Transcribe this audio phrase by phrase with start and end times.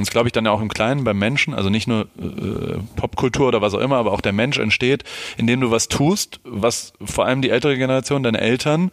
[0.00, 2.78] Und das glaube ich dann ja auch im Kleinen beim Menschen, also nicht nur äh,
[2.96, 5.04] Popkultur oder was auch immer, aber auch der Mensch entsteht,
[5.36, 8.92] indem du was tust, was vor allem die ältere Generation, deine Eltern,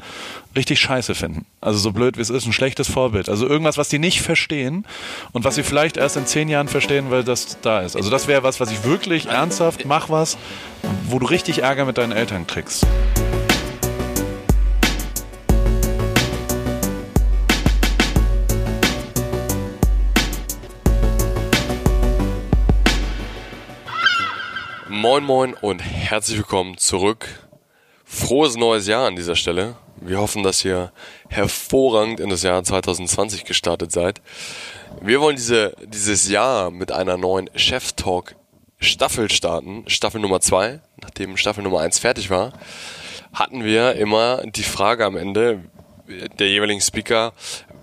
[0.58, 1.46] richtig scheiße finden.
[1.62, 3.30] Also so blöd wie es ist, ein schlechtes Vorbild.
[3.30, 4.86] Also irgendwas, was die nicht verstehen
[5.32, 7.96] und was sie vielleicht erst in zehn Jahren verstehen, weil das da ist.
[7.96, 10.38] Also das wäre was, was ich wirklich ernsthaft mach was,
[11.08, 12.86] wo du richtig Ärger mit deinen Eltern kriegst.
[24.98, 27.28] Moin Moin und herzlich willkommen zurück.
[28.04, 29.76] Frohes neues Jahr an dieser Stelle.
[30.02, 30.92] Wir hoffen, dass ihr
[31.30, 34.24] hervorragend in das Jahr 2020 gestartet seid.
[35.00, 38.36] Wir wollen diese, dieses Jahr mit einer neuen Chef Talk
[38.80, 39.84] Staffel starten.
[39.86, 40.82] Staffel Nummer 2.
[41.00, 42.54] Nachdem Staffel Nummer 1 fertig war,
[43.34, 45.62] hatten wir immer die Frage am Ende
[46.40, 47.34] der jeweiligen Speaker,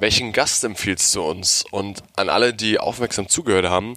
[0.01, 1.65] welchen Gast empfiehlst du uns?
[1.71, 3.95] Und an alle, die aufmerksam zugehört haben,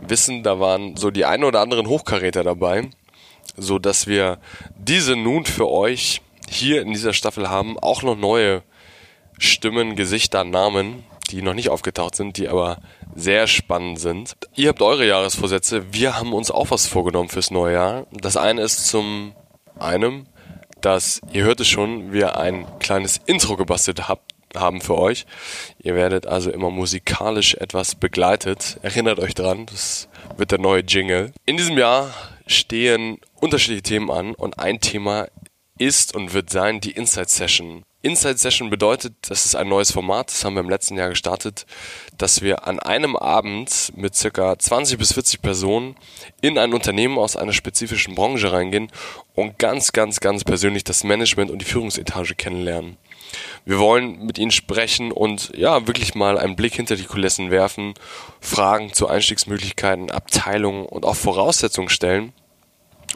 [0.00, 2.88] wissen, da waren so die ein oder anderen Hochkaräter dabei,
[3.56, 4.38] so dass wir
[4.76, 8.62] diese nun für euch hier in dieser Staffel haben, auch noch neue
[9.38, 12.78] Stimmen, Gesichter, Namen, die noch nicht aufgetaucht sind, die aber
[13.14, 14.36] sehr spannend sind.
[14.54, 18.06] Ihr habt eure Jahresvorsätze, wir haben uns auch was vorgenommen fürs neue Jahr.
[18.12, 19.34] Das eine ist zum
[19.78, 20.28] einen,
[20.80, 25.26] dass ihr hört es schon, wir ein kleines Intro gebastelt habt, haben für euch.
[25.78, 28.78] Ihr werdet also immer musikalisch etwas begleitet.
[28.82, 31.32] Erinnert euch dran, das wird der neue Jingle.
[31.44, 32.12] In diesem Jahr
[32.46, 35.28] stehen unterschiedliche Themen an und ein Thema
[35.78, 37.84] ist und wird sein die Inside Session.
[38.02, 41.66] Inside Session bedeutet, das ist ein neues Format, das haben wir im letzten Jahr gestartet,
[42.16, 45.96] dass wir an einem Abend mit circa 20 bis 40 Personen
[46.40, 48.92] in ein Unternehmen aus einer spezifischen Branche reingehen
[49.34, 52.96] und ganz, ganz, ganz persönlich das Management und die Führungsetage kennenlernen.
[53.66, 57.94] Wir wollen mit ihnen sprechen und ja, wirklich mal einen Blick hinter die Kulissen werfen,
[58.40, 62.32] Fragen zu Einstiegsmöglichkeiten, Abteilungen und auch Voraussetzungen stellen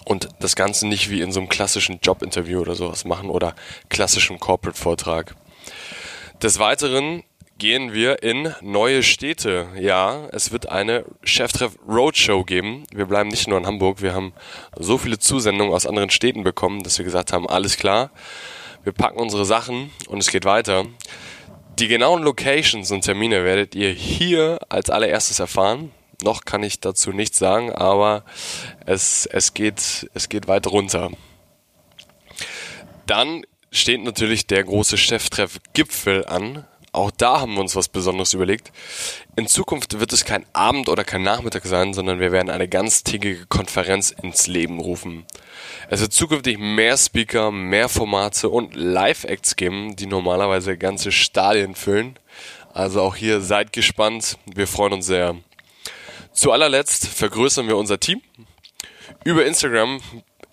[0.04, 3.54] und das Ganze nicht wie in so einem klassischen Jobinterview oder sowas machen oder
[3.90, 5.36] klassischen Corporate-Vortrag.
[6.42, 7.22] Des Weiteren
[7.58, 9.68] gehen wir in neue Städte.
[9.78, 12.86] Ja, es wird eine Cheftreff Roadshow geben.
[12.92, 14.02] Wir bleiben nicht nur in Hamburg.
[14.02, 14.32] Wir haben
[14.76, 18.10] so viele Zusendungen aus anderen Städten bekommen, dass wir gesagt haben, alles klar
[18.84, 20.86] wir packen unsere Sachen und es geht weiter.
[21.78, 25.92] Die genauen Locations und Termine werdet ihr hier als allererstes erfahren.
[26.22, 28.24] Noch kann ich dazu nichts sagen, aber
[28.84, 31.10] es, es, geht, es geht weit runter.
[33.06, 36.66] Dann steht natürlich der große Cheftreff Gipfel an.
[36.92, 38.72] Auch da haben wir uns was Besonderes überlegt.
[39.36, 43.46] In Zukunft wird es kein Abend oder kein Nachmittag sein, sondern wir werden eine ganztägige
[43.46, 45.24] Konferenz ins Leben rufen.
[45.88, 52.18] Es wird zukünftig mehr Speaker, mehr Formate und Live-Acts geben, die normalerweise ganze Stadien füllen.
[52.72, 54.36] Also auch hier seid gespannt.
[54.46, 55.36] Wir freuen uns sehr.
[56.32, 58.20] Zu allerletzt vergrößern wir unser Team.
[59.24, 60.00] Über Instagram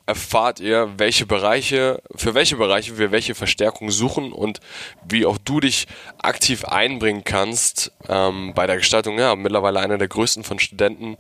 [0.08, 4.62] erfahrt ihr, welche Bereiche, für welche Bereiche wir welche Verstärkung suchen und
[5.08, 5.86] wie auch du dich
[6.18, 9.20] aktiv einbringen kannst ähm, bei der Gestaltung.
[9.20, 11.18] Ja, mittlerweile einer der größten von Studenten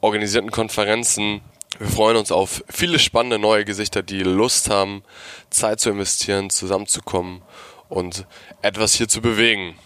[0.00, 1.40] organisierten Konferenzen.
[1.78, 5.02] Wir freuen uns auf viele spannende neue Gesichter, die Lust haben,
[5.50, 7.42] Zeit zu investieren, zusammenzukommen
[7.88, 8.24] und
[8.62, 9.76] etwas hier zu bewegen.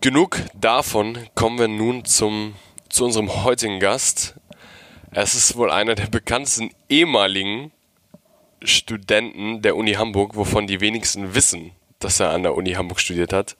[0.00, 2.54] Genug davon kommen wir nun zum,
[2.88, 4.34] zu unserem heutigen Gast.
[5.10, 7.72] Es ist wohl einer der bekanntesten ehemaligen
[8.62, 13.32] Studenten der Uni Hamburg, wovon die wenigsten wissen, dass er an der Uni Hamburg studiert
[13.32, 13.56] hat.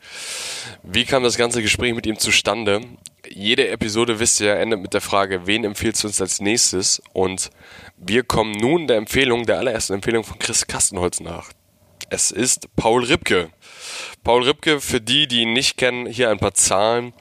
[0.83, 2.81] Wie kam das ganze Gespräch mit ihm zustande?
[3.29, 7.03] Jede Episode, wisst ihr, endet mit der Frage, wen empfiehlst du uns als nächstes?
[7.13, 7.51] Und
[7.97, 11.51] wir kommen nun der Empfehlung, der allerersten Empfehlung von Chris Kastenholz nach.
[12.09, 13.51] Es ist Paul Ripke.
[14.23, 17.13] Paul Ripke, für die, die ihn nicht kennen, hier ein paar Zahlen.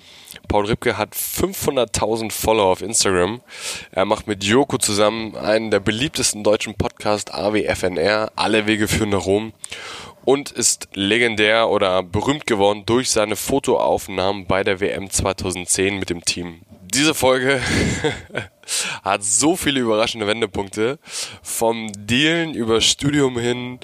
[0.48, 3.42] Paul Ripke hat 500.000 Follower auf Instagram.
[3.92, 9.26] Er macht mit Joko zusammen einen der beliebtesten deutschen Podcasts AWFNR, Alle Wege führen nach
[9.26, 9.54] Rom.
[10.24, 16.26] Und ist legendär oder berühmt geworden durch seine Fotoaufnahmen bei der WM 2010 mit dem
[16.26, 16.62] Team.
[16.96, 17.62] Diese Folge
[19.04, 20.98] hat so viele überraschende Wendepunkte.
[21.44, 23.80] Vom Dealen über Studium hin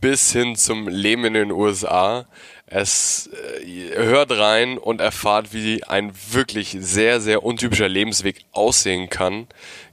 [0.00, 2.26] bis hin zum Leben in den USA.
[2.74, 3.28] Es
[3.60, 9.46] äh, hört rein und erfahrt, wie ein wirklich sehr, sehr untypischer Lebensweg aussehen kann.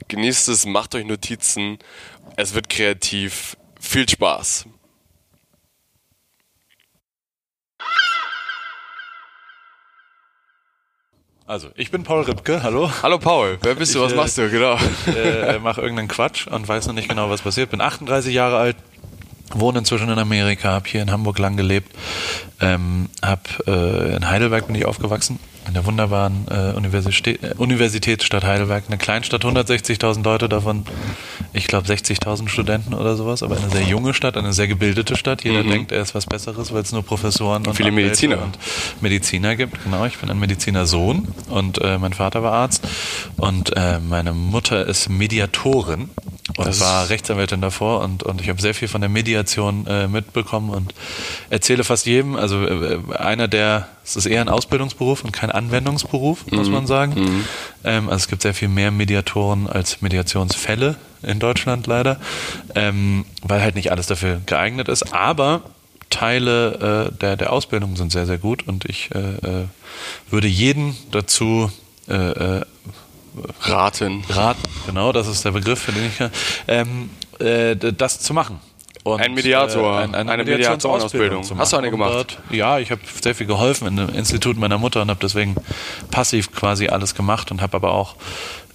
[0.07, 1.77] Genießt es, macht euch Notizen.
[2.37, 3.57] Es wird kreativ.
[3.81, 4.65] Viel Spaß.
[11.45, 12.89] Also, ich bin Paul Ripke, hallo.
[13.01, 14.77] Hallo Paul, wer bist du, was Ich, machst du, genau.
[15.07, 17.71] äh, mache irgendeinen Quatsch und weiß noch nicht genau, was passiert.
[17.71, 18.77] Bin 38 Jahre alt,
[19.53, 21.95] wohne inzwischen in Amerika, habe hier in Hamburg lang gelebt,
[22.61, 28.43] ähm, hab, äh, in Heidelberg bin ich aufgewachsen in der wunderbaren äh, Universität, äh, Universitätsstadt
[28.43, 30.83] Heidelberg, eine Kleinstadt, 160.000 Leute, davon,
[31.53, 35.43] ich glaube, 60.000 Studenten oder sowas, aber eine sehr junge Stadt, eine sehr gebildete Stadt.
[35.43, 35.69] Jeder Mhm.
[35.69, 38.41] denkt, er ist was Besseres, weil es nur Professoren und, viele Anwälte Mediziner.
[38.41, 38.57] und
[39.01, 39.83] Mediziner gibt.
[39.83, 42.87] Genau, ich bin ein Medizinersohn und äh, mein Vater war Arzt
[43.37, 46.09] und äh, meine Mutter ist Mediatorin
[46.59, 50.07] und Das war Rechtsanwältin davor und, und ich habe sehr viel von der Mediation äh,
[50.07, 50.93] mitbekommen und
[51.49, 56.45] erzähle fast jedem, also äh, einer der, es ist eher ein Ausbildungsberuf und kein Anwendungsberuf,
[56.51, 56.73] muss Mhm.
[56.73, 57.45] man sagen.
[57.83, 62.19] Ähm, also es gibt sehr viel mehr Mediatoren als Mediationsfälle in Deutschland leider,
[62.75, 65.61] ähm, weil halt nicht alles dafür geeignet ist, aber
[66.09, 69.65] Teile äh, der, der Ausbildung sind sehr, sehr gut und ich äh, äh,
[70.29, 71.71] würde jeden dazu
[72.07, 72.61] äh, äh,
[73.61, 74.23] Raten.
[74.29, 76.29] raten, genau, das ist der Begriff, für den ich
[76.67, 77.09] ähm,
[77.39, 78.59] äh, das zu machen.
[79.03, 81.43] Und, Ein Mediator, äh, ein, eine, eine Mediatorenausbildung.
[81.57, 82.13] Hast du eine gemacht?
[82.13, 85.55] Dort, ja, ich habe sehr viel geholfen in dem Institut meiner Mutter und habe deswegen
[86.11, 88.15] passiv quasi alles gemacht und habe aber auch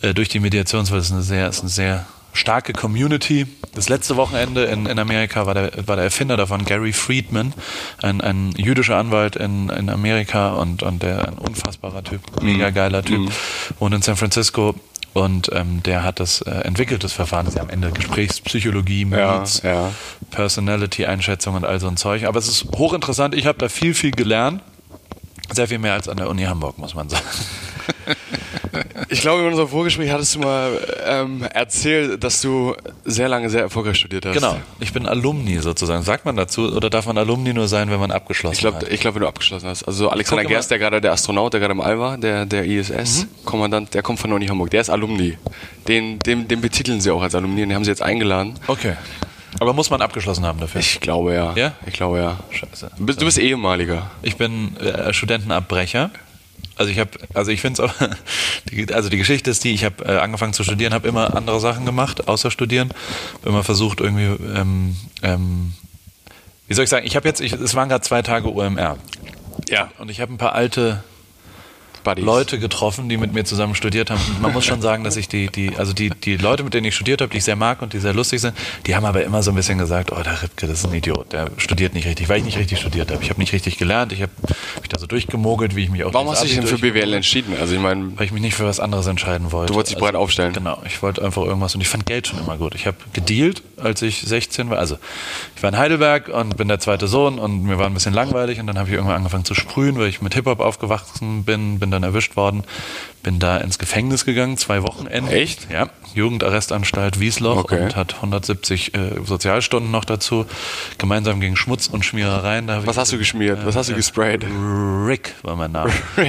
[0.01, 3.47] äh, durch die Mediation, weil es eine sehr, ist eine sehr starke Community.
[3.75, 7.55] Das letzte Wochenende in, in Amerika war der, war der Erfinder davon, Gary Friedman,
[8.03, 13.03] ein, ein jüdischer Anwalt in, in Amerika und, und der ein unfassbarer Typ, mega geiler
[13.03, 13.31] Typ,
[13.79, 14.75] wohnt in San Francisco
[15.15, 19.07] und ähm, der hat das äh, entwickelt, das Verfahren, das ist ja am Ende Gesprächspsychologie,
[19.11, 19.93] Ja, Meets, ja.
[20.33, 22.25] Personality-Einschätzung und all so ein Zeug.
[22.25, 23.35] Aber es ist hochinteressant.
[23.35, 24.61] Ich habe da viel, viel gelernt.
[25.53, 27.23] Sehr viel mehr als an der Uni Hamburg, muss man sagen.
[29.09, 33.61] Ich glaube, in unserem Vorgespräch hattest du mal ähm, erzählt, dass du sehr lange sehr
[33.63, 34.35] erfolgreich studiert hast.
[34.35, 34.57] Genau.
[34.81, 36.03] Ich bin Alumni sozusagen.
[36.03, 36.73] Sagt man dazu?
[36.75, 38.89] Oder darf man Alumni nur sein, wenn man abgeschlossen Ich glaube, hat?
[38.89, 39.85] ich glaub, wenn du abgeschlossen hast.
[39.85, 43.95] Also Alexander Gerst, der gerade der Astronaut, der gerade im All war, der, der ISS-Kommandant,
[43.95, 44.71] der kommt von der Uni Hamburg.
[44.71, 45.39] Der ist Alumni.
[45.87, 48.55] Den, den, den betiteln sie auch als Alumni und den haben sie jetzt eingeladen.
[48.67, 48.95] Okay.
[49.61, 50.81] Aber muss man abgeschlossen haben dafür?
[50.81, 51.53] Ich glaube ja.
[51.55, 51.73] Ja?
[51.87, 52.39] Ich glaube ja.
[52.51, 52.91] Scheiße.
[52.99, 54.11] Du bist, du bist ehemaliger.
[54.23, 56.11] Ich bin äh, Studentenabbrecher.
[56.77, 58.17] Also ich habe, also ich finde es aber,
[58.71, 61.61] die, also die Geschichte ist die, ich habe äh, angefangen zu studieren, habe immer andere
[61.61, 62.91] Sachen gemacht, außer studieren.
[63.45, 65.75] Immer versucht irgendwie, ähm, ähm,
[66.67, 68.99] wie soll ich sagen, ich habe jetzt, ich, es waren gerade zwei Tage OMR.
[69.69, 69.91] Ja.
[69.99, 71.05] Und ich habe ein paar alte
[72.05, 72.25] Buddies.
[72.25, 74.21] Leute getroffen, die mit mir zusammen studiert haben.
[74.41, 76.95] Man muss schon sagen, dass ich die, die, also die, die Leute, mit denen ich
[76.95, 78.57] studiert habe, die ich sehr mag und die sehr lustig sind,
[78.87, 81.33] die haben aber immer so ein bisschen gesagt, oh, der Ripke, das ist ein Idiot,
[81.33, 83.23] der studiert nicht richtig, weil ich nicht richtig studiert habe.
[83.23, 84.33] Ich habe nicht richtig gelernt, ich habe
[84.81, 87.15] mich da so durchgemogelt, wie ich mich auch Warum hast du dich denn für BWL
[87.15, 87.55] entschieden?
[87.61, 89.73] Also ich meine, weil ich mich nicht für was anderes entscheiden wollte.
[89.73, 90.53] Du wolltest dich breit aufstellen.
[90.53, 92.75] Genau, ich wollte einfach irgendwas und ich fand Geld schon immer gut.
[92.75, 94.79] Ich habe gedealt, als ich 16 war.
[94.79, 94.99] Also
[95.57, 98.61] ich war in Heidelberg und bin der zweite Sohn und mir war ein bisschen langweilig
[98.61, 101.91] und dann habe ich irgendwann angefangen zu sprühen, weil ich mit Hip-Hop aufgewachsen bin, bin
[101.91, 102.65] dann erwischt worden,
[103.25, 105.29] bin da ins Gefängnis gegangen, zwei Wochenenden.
[105.33, 105.67] Echt?
[105.73, 107.83] Ja, Jugendarrestanstalt Wiesloch Okay.
[107.83, 110.47] und hat 170 äh, Sozialstunden noch dazu,
[110.99, 112.69] gemeinsam gegen Schmutz und Schmierereien.
[112.85, 113.65] Was hast du geschmiert?
[113.65, 114.45] Was hast du gesprayt?
[114.45, 115.91] Rick war mein Name.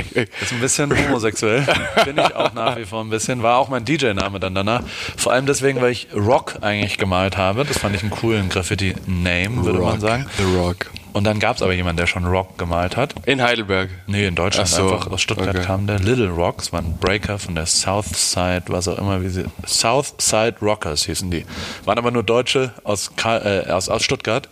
[0.42, 1.68] Ist ein bisschen homosexuell.
[2.06, 3.44] Bin ich auch nach wie vor ein bisschen.
[3.44, 4.82] War auch mein DJ-Name dann danach.
[5.18, 7.66] Vor allem deswegen, weil ich Rock eigentlich gemalt habe.
[7.66, 10.26] Das fand ich einen coolen Graffiti-Name, würde man sagen.
[10.38, 10.90] The Rock.
[11.16, 13.16] Und dann gab es aber jemanden, der schon Rock gemalt hat.
[13.26, 13.90] In Heidelberg.
[14.06, 15.10] Nee, in Deutschland so, einfach.
[15.10, 15.64] Aus Stuttgart okay.
[15.64, 19.46] kam der Little Rocks, war ein Breaker von der Southside, was auch immer, wie sie.
[19.66, 21.46] Southside Rockers hießen die.
[21.86, 24.50] Waren aber nur Deutsche aus, äh, aus, aus Stuttgart.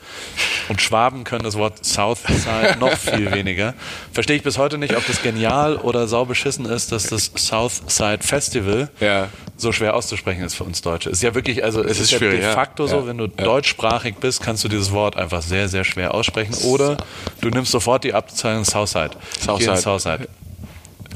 [0.70, 3.74] Und Schwaben können das Wort Southside noch viel weniger.
[4.14, 8.90] Verstehe ich bis heute nicht, ob das genial oder saubeschissen ist, dass das Southside Festival
[9.00, 9.30] Ja.
[9.58, 11.10] so schwer auszusprechen ist für uns Deutsche.
[11.10, 12.52] Ist ja wirklich, also es, ist ist, ja de ja.
[12.54, 13.08] facto so, Ja.
[13.08, 16.54] wenn du deutschsprachig bist, kannst du dieses Wort einfach sehr, sehr schwer aussprechen.
[16.64, 16.98] Oder
[17.42, 19.12] du nimmst sofort die Abteilung Southside.
[19.44, 19.78] Southside.
[19.78, 20.28] Southside.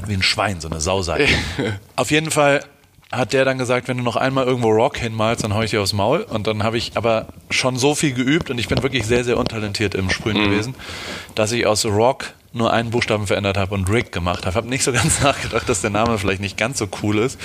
[0.06, 1.26] Wie ein Schwein, so eine Sauseite.
[1.96, 2.64] Auf jeden Fall
[3.12, 5.80] hat der dann gesagt, wenn du noch einmal irgendwo Rock hinmalst, dann hau ich dir
[5.80, 6.22] aufs Maul.
[6.22, 9.38] Und dann habe ich aber schon so viel geübt und ich bin wirklich sehr, sehr
[9.38, 10.50] untalentiert im Sprühen Mhm.
[10.50, 10.74] gewesen,
[11.34, 14.56] dass ich aus Rock nur einen Buchstaben verändert habe und Rick gemacht habe.
[14.56, 17.38] Habe nicht so ganz nachgedacht, dass der Name vielleicht nicht ganz so cool ist.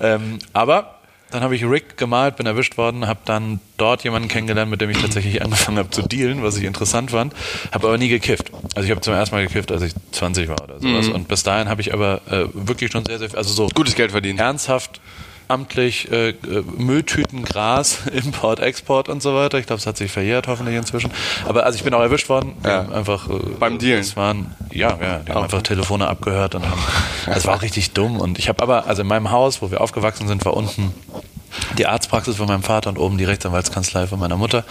[0.00, 0.96] Ähm, aber
[1.30, 4.90] dann habe ich Rick gemalt, bin erwischt worden, habe dann dort jemanden kennengelernt, mit dem
[4.90, 7.34] ich tatsächlich angefangen habe zu dealen, was ich interessant fand,
[7.72, 8.52] habe aber nie gekifft.
[8.76, 11.08] Also ich habe zum ersten Mal gekifft, als ich 20 war oder sowas.
[11.08, 14.12] Und bis dahin habe ich aber äh, wirklich schon sehr, sehr, also so Gutes Geld
[14.12, 14.38] verdient.
[14.38, 15.00] ernsthaft
[15.48, 16.34] amtlich äh, äh,
[16.76, 19.58] Mülltüten, Gras, Import, Export und so weiter.
[19.58, 21.10] Ich glaube, es hat sich verjährt hoffentlich inzwischen.
[21.46, 22.54] Aber also ich bin auch erwischt worden.
[22.64, 22.88] Ja.
[22.88, 24.00] einfach äh, Beim Dealen?
[24.00, 26.80] Es waren ja, ja, die haben einfach Telefone abgehört und haben.
[27.26, 28.20] Es war auch richtig dumm.
[28.20, 30.94] Und ich habe aber also in meinem Haus, wo wir aufgewachsen sind, war unten
[31.78, 34.64] die Arztpraxis von meinem Vater und oben die Rechtsanwaltskanzlei von meiner Mutter.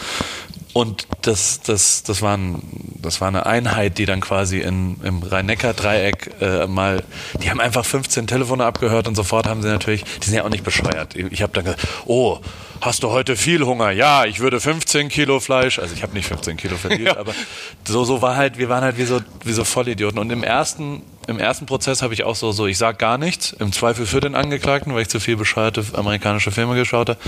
[0.76, 2.62] Und das, das, das, war ein,
[3.02, 7.02] das war eine Einheit, die dann quasi in, im Rhein-Neckar-Dreieck äh, mal,
[7.42, 10.50] die haben einfach 15 Telefone abgehört und sofort haben sie natürlich, die sind ja auch
[10.50, 11.16] nicht bescheuert.
[11.16, 12.42] Ich habe dann gesagt, oh,
[12.82, 13.92] hast du heute viel Hunger?
[13.92, 17.16] Ja, ich würde 15 Kilo Fleisch, also ich habe nicht 15 Kilo verdient, ja.
[17.16, 17.34] aber
[17.88, 20.20] so, so war halt, wir waren halt wie so, wie so Vollidioten.
[20.20, 23.54] Und im ersten, im ersten Prozess habe ich auch so, so, ich sag gar nichts,
[23.54, 27.20] im Zweifel für den Angeklagten, weil ich zu viel bescheuerte amerikanische Filme geschaut habe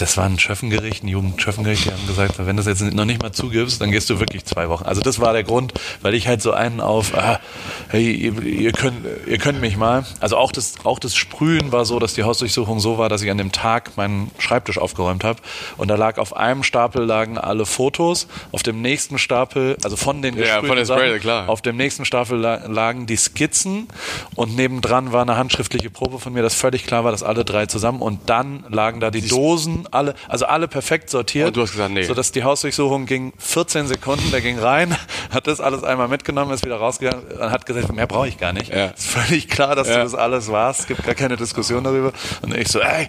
[0.00, 3.20] das war ein Schöffengericht, ein Jugendschöffengericht, die haben gesagt, wenn du das jetzt noch nicht
[3.20, 4.84] mal zugibst, dann gehst du wirklich zwei Wochen.
[4.84, 7.40] Also das war der Grund, weil ich halt so einen auf, ah,
[7.88, 10.06] hey, ihr, ihr, könnt, ihr könnt mich mal.
[10.20, 13.30] Also auch das, auch das Sprühen war so, dass die Hausdurchsuchung so war, dass ich
[13.30, 15.40] an dem Tag meinen Schreibtisch aufgeräumt habe
[15.76, 20.22] und da lag auf einem Stapel lagen alle Fotos, auf dem nächsten Stapel, also von
[20.22, 21.48] den ja, von Spray, klar.
[21.48, 23.88] auf dem nächsten Stapel lagen die Skizzen
[24.36, 27.66] und nebendran war eine handschriftliche Probe von mir, dass völlig klar war, dass alle drei
[27.66, 31.48] zusammen und dann lagen da die Dosen alle, also alle perfekt sortiert.
[31.48, 32.02] Und du hast gesagt, nee.
[32.02, 34.96] Sodass die Hausdurchsuchung ging 14 Sekunden, der ging rein,
[35.30, 38.52] hat das alles einmal mitgenommen, ist wieder rausgegangen und hat gesagt, mehr brauche ich gar
[38.52, 38.72] nicht.
[38.72, 38.86] Ja.
[38.86, 39.96] Ist völlig klar, dass ja.
[39.96, 40.80] du das alles warst.
[40.80, 42.12] Es gibt gar keine Diskussion darüber.
[42.42, 43.08] Und ich so, ey,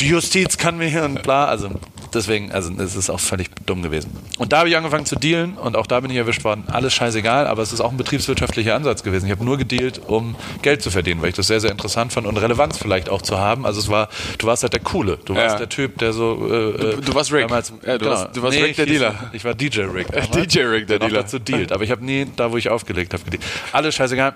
[0.00, 1.46] die Justiz kann mir hier und bla.
[1.46, 1.70] Also
[2.14, 4.10] deswegen, also es ist auch völlig dumm gewesen.
[4.38, 6.64] Und da habe ich angefangen zu dealen und auch da bin ich erwischt worden.
[6.68, 9.26] Alles scheißegal, aber es ist auch ein betriebswirtschaftlicher Ansatz gewesen.
[9.26, 12.26] Ich habe nur gedealt, um Geld zu verdienen, weil ich das sehr, sehr interessant fand
[12.26, 13.66] und Relevanz vielleicht auch zu haben.
[13.66, 15.18] Also es war, du warst halt der Coole.
[15.24, 15.58] Du warst ja.
[15.58, 16.46] der Typ, der so.
[16.46, 17.48] Äh, du, du, warst Rick.
[17.48, 18.10] Damals, ja, du, genau.
[18.10, 19.30] warst, du warst nee, Rick der Dealer.
[19.32, 20.06] Ich war DJ Rick.
[20.32, 21.22] DJ Rick der Dealer.
[21.22, 23.44] dazu dealt, aber ich habe nie da, wo ich aufgelegt habe, gedealt.
[23.72, 24.34] Alles scheißegal.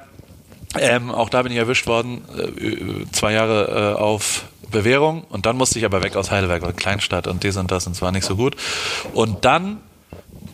[0.79, 5.57] Ähm, auch da bin ich erwischt worden, äh, zwei Jahre äh, auf Bewährung und dann
[5.57, 8.13] musste ich aber weg aus Heidelberg, weil Kleinstadt und dies und das und es war
[8.13, 8.55] nicht so gut.
[9.15, 9.79] Und dann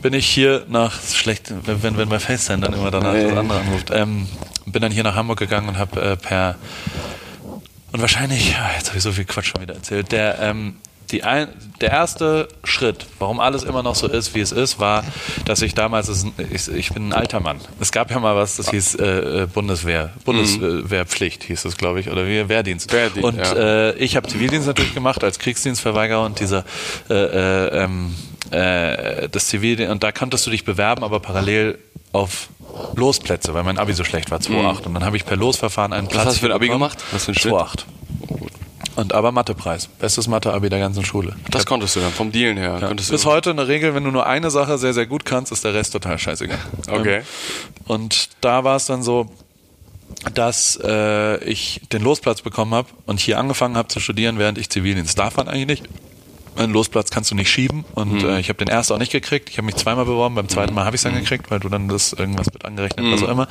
[0.02, 3.90] bin ich hier nach schlecht, wenn, wenn bei FaceTime dann immer danach das andere anruft,
[3.93, 4.28] ähm,
[4.66, 6.57] bin dann hier nach Hamburg gegangen und habe äh, per
[7.93, 10.76] und wahrscheinlich, ah, jetzt habe ich so viel Quatsch schon wieder erzählt, der ähm,
[11.14, 11.49] die ein,
[11.80, 15.04] der erste Schritt, warum alles immer noch so ist, wie es ist, war,
[15.44, 17.61] dass ich damals, ich, ich bin ein alter Mann.
[17.78, 22.11] Es gab ja mal was, das hieß äh, äh Bundeswehr, Bundeswehrpflicht hieß es, glaube ich,
[22.11, 22.92] oder wie Wehrdienst.
[22.92, 23.52] Wehrdienst und ja.
[23.90, 26.64] äh, ich habe Zivildienst natürlich gemacht als Kriegsdienstverweigerer und dieser
[27.09, 28.14] äh, äh, ähm,
[28.50, 31.78] äh, das Zivildienst, und da konntest du dich bewerben, aber parallel
[32.11, 32.49] auf
[32.97, 34.50] Losplätze, weil mein Abi so schlecht war, 2,8.
[34.50, 34.66] Mhm.
[34.87, 36.23] Und dann habe ich per Losverfahren einen Platz.
[36.23, 36.99] Was hast du für ein Abi gemacht?
[37.12, 37.85] Was für ein 2,8.
[38.96, 39.86] Und aber Mathepreis.
[39.86, 41.34] Bestes Mathe-Abi der ganzen Schule.
[41.50, 42.78] Das konntest du dann, vom Dealen her.
[42.80, 42.92] Ja.
[42.92, 45.74] Bis heute eine Regel, wenn du nur eine Sache sehr, sehr gut kannst, ist der
[45.74, 46.58] Rest total scheißegal.
[46.88, 47.22] Okay.
[47.86, 49.28] Und da war es dann so,
[50.34, 54.70] dass äh, ich den Losplatz bekommen habe und hier angefangen habe zu studieren, während ich
[54.70, 55.90] Zivildienst darf man eigentlich nicht
[56.56, 57.84] einen Losplatz kannst du nicht schieben.
[57.94, 58.28] Und mhm.
[58.28, 59.50] äh, ich habe den ersten auch nicht gekriegt.
[59.50, 61.20] Ich habe mich zweimal beworben, beim zweiten Mal habe ich es dann mhm.
[61.20, 63.12] gekriegt, weil du dann das irgendwas mit angerechnet, mhm.
[63.12, 63.49] was auch immer.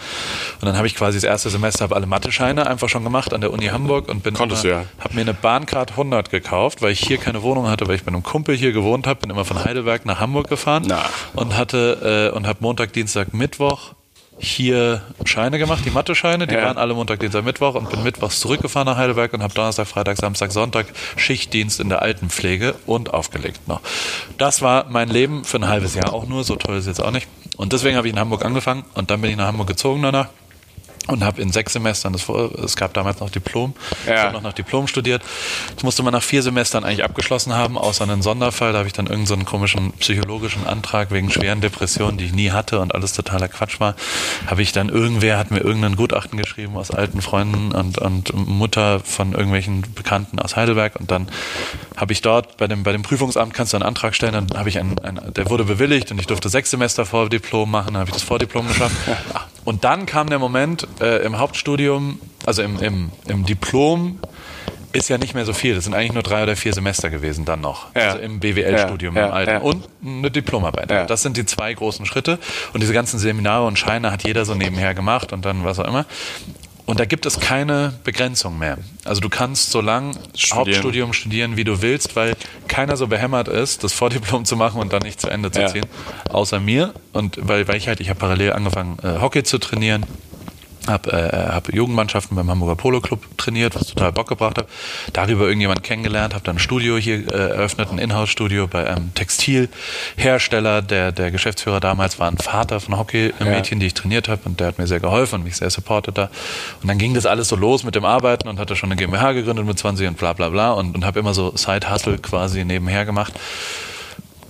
[0.62, 3.42] Und dann habe ich quasi das erste Semester habe alle Mathe-Scheine einfach schon gemacht an
[3.42, 4.86] der Uni Hamburg und bin Konntest immer, ja.
[5.00, 8.10] habe mir eine Bahncard 100 gekauft, weil ich hier keine Wohnung hatte, weil ich bei
[8.10, 11.04] einem Kumpel hier gewohnt habe, bin immer von Heidelberg nach Hamburg gefahren Na.
[11.34, 13.94] und hatte äh, und habe Montag, Dienstag, Mittwoch
[14.38, 16.64] hier Scheine gemacht, die Mathe-Scheine, die ja.
[16.64, 20.18] waren alle Montag, Dienstag, Mittwoch und bin mittwochs zurückgefahren nach Heidelberg und habe Donnerstag, Freitag,
[20.18, 23.82] Samstag, Sonntag Schichtdienst in der Altenpflege und aufgelegt noch.
[24.38, 27.02] Das war mein Leben für ein halbes Jahr auch nur, so toll ist es jetzt
[27.02, 27.28] auch nicht.
[27.56, 30.30] Und deswegen habe ich in Hamburg angefangen und dann bin ich nach Hamburg gezogen danach
[31.08, 33.74] und habe in sechs Semestern, das, es gab damals noch Diplom,
[34.08, 34.14] ja.
[34.14, 35.22] ich habe noch nach Diplom studiert.
[35.76, 38.72] Das musste man nach vier Semestern eigentlich abgeschlossen haben, außer einen Sonderfall.
[38.72, 42.52] Da habe ich dann irgendeinen so komischen psychologischen Antrag wegen schweren Depressionen, die ich nie
[42.52, 43.96] hatte und alles totaler Quatsch war,
[44.48, 49.00] habe ich dann irgendwer hat mir irgendein Gutachten geschrieben aus alten Freunden und, und Mutter
[49.00, 51.28] von irgendwelchen Bekannten aus Heidelberg und dann
[51.96, 54.70] habe ich dort bei dem, bei dem Prüfungsamt kannst du einen Antrag stellen, dann habe
[54.70, 58.02] ich einen, einen, der wurde bewilligt und ich durfte sechs Semester vor Diplom machen, dann
[58.02, 58.96] habe ich das Vordiplom geschafft.
[59.66, 64.20] Und dann kam der Moment äh, im Hauptstudium, also im, im, im Diplom,
[64.94, 65.74] ist ja nicht mehr so viel.
[65.74, 67.94] Das sind eigentlich nur drei oder vier Semester gewesen dann noch.
[67.96, 68.12] Ja.
[68.12, 69.52] Also im BWL-Studium ja, im Alten.
[69.52, 69.58] Ja.
[69.60, 71.10] Und eine Diplomarbeit.
[71.10, 72.38] Das sind die zwei großen Schritte.
[72.74, 75.88] Und diese ganzen Seminare und Scheine hat jeder so nebenher gemacht und dann was auch
[75.88, 76.06] immer.
[76.86, 78.78] Und da gibt es keine Begrenzung mehr.
[79.06, 80.58] Also du kannst so lang studieren.
[80.58, 82.36] Hauptstudium studieren, wie du willst, weil
[82.68, 85.86] keiner so behämmert ist, das Vordiplom zu machen und dann nicht zu Ende zu ziehen,
[86.30, 86.94] außer mir.
[87.14, 90.06] Und weil, weil ich halt, ich habe parallel angefangen, äh, Hockey zu trainieren
[90.88, 94.68] habe äh, hab Jugendmannschaften beim Hamburger Polo Club trainiert, was total Bock gebracht hat.
[95.14, 100.82] Darüber irgendjemand kennengelernt, habe dann ein Studio hier äh, eröffnet, ein Inhouse-Studio bei einem Textilhersteller.
[100.82, 103.82] Der, der Geschäftsführer damals war ein Vater von Hockey-Mädchen, ja.
[103.82, 106.30] die ich trainiert habe und der hat mir sehr geholfen und mich sehr supportet da.
[106.82, 109.32] Und dann ging das alles so los mit dem Arbeiten und hatte schon eine GmbH
[109.34, 113.06] gegründet mit 20 und bla bla bla und, und habe immer so Side-Hustle quasi nebenher
[113.06, 113.34] gemacht.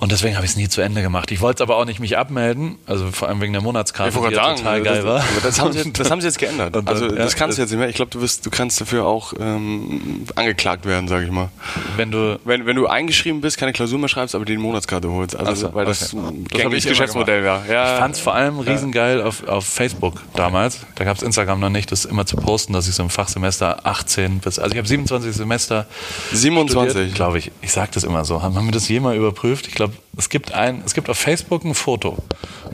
[0.04, 1.32] Und deswegen habe ich es nie zu Ende gemacht.
[1.32, 4.16] Ich wollte es aber auch nicht mich abmelden, also vor allem wegen der Monatskarte, Ich
[4.18, 5.20] die ja gerade total sagen, geil das, war.
[5.22, 6.76] aber das, haben sie, jetzt- das haben sie jetzt geändert.
[6.76, 7.88] Dann- also ja, das kannst du das- jetzt nicht mehr.
[7.88, 11.48] Ich glaube, du wirst, du kannst dafür auch ähm, angeklagt werden, sage ich mal.
[11.96, 15.38] Wenn du Wenn, wenn du eingeschrieben bist, keine Klausur mehr schreibst, aber die Monatskarte holst.
[15.38, 16.22] Also, so, weil das okay.
[16.28, 17.66] ein Das gängiges Geschäftsmodell war.
[17.68, 20.80] Ja, Ich fand es vor allem riesengeil auf, auf Facebook damals.
[20.96, 23.86] Da gab es Instagram noch nicht, das immer zu posten, dass ich so im Fachsemester
[23.86, 25.86] 18 bis, also ich habe 27 Semester
[26.34, 27.14] 27.
[27.14, 27.52] glaube ich.
[27.62, 28.42] Ich sage das immer so.
[28.42, 29.68] Haben wir das jemals überprüft?
[29.68, 32.18] Ich glaube, es gibt ein, es gibt auf Facebook ein Foto.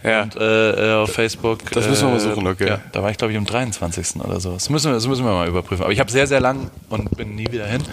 [0.04, 0.24] Ja.
[0.24, 1.60] Und äh, äh, auf Facebook.
[1.72, 2.68] Das müssen wir mal äh, suchen, okay.
[2.68, 4.18] Ja, da war ich glaube ich am 23.
[4.24, 4.54] oder so.
[4.54, 5.84] Das müssen wir, das müssen wir mal überprüfen.
[5.84, 7.84] Aber ich habe sehr, sehr lang und bin nie wieder hin.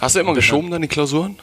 [0.00, 1.36] Hast du immer geschoben dann die Klausuren?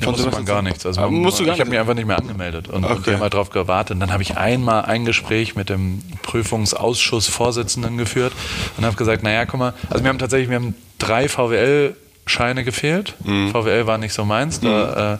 [0.00, 0.84] Da musste man gar nichts.
[0.86, 2.90] Also Aber man, musst du gar ich habe mich einfach nicht mehr angemeldet und, und
[2.90, 3.02] Okay.
[3.06, 3.94] die haben halt drauf gewartet.
[3.94, 8.32] Und dann habe ich einmal ein Gespräch mit dem Prüfungsausschussvorsitzenden geführt
[8.76, 11.96] und habe gesagt, naja, guck mal, also wir haben tatsächlich, wir haben drei VWL
[12.26, 13.14] Scheine gefehlt.
[13.24, 13.50] Mhm.
[13.50, 14.60] VWL war nicht so meins.
[14.60, 15.18] Da, äh,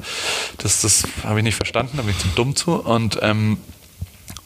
[0.58, 2.73] das das habe ich nicht verstanden, da bin ich zu dumm zu.
[2.75, 3.58] Und, ähm,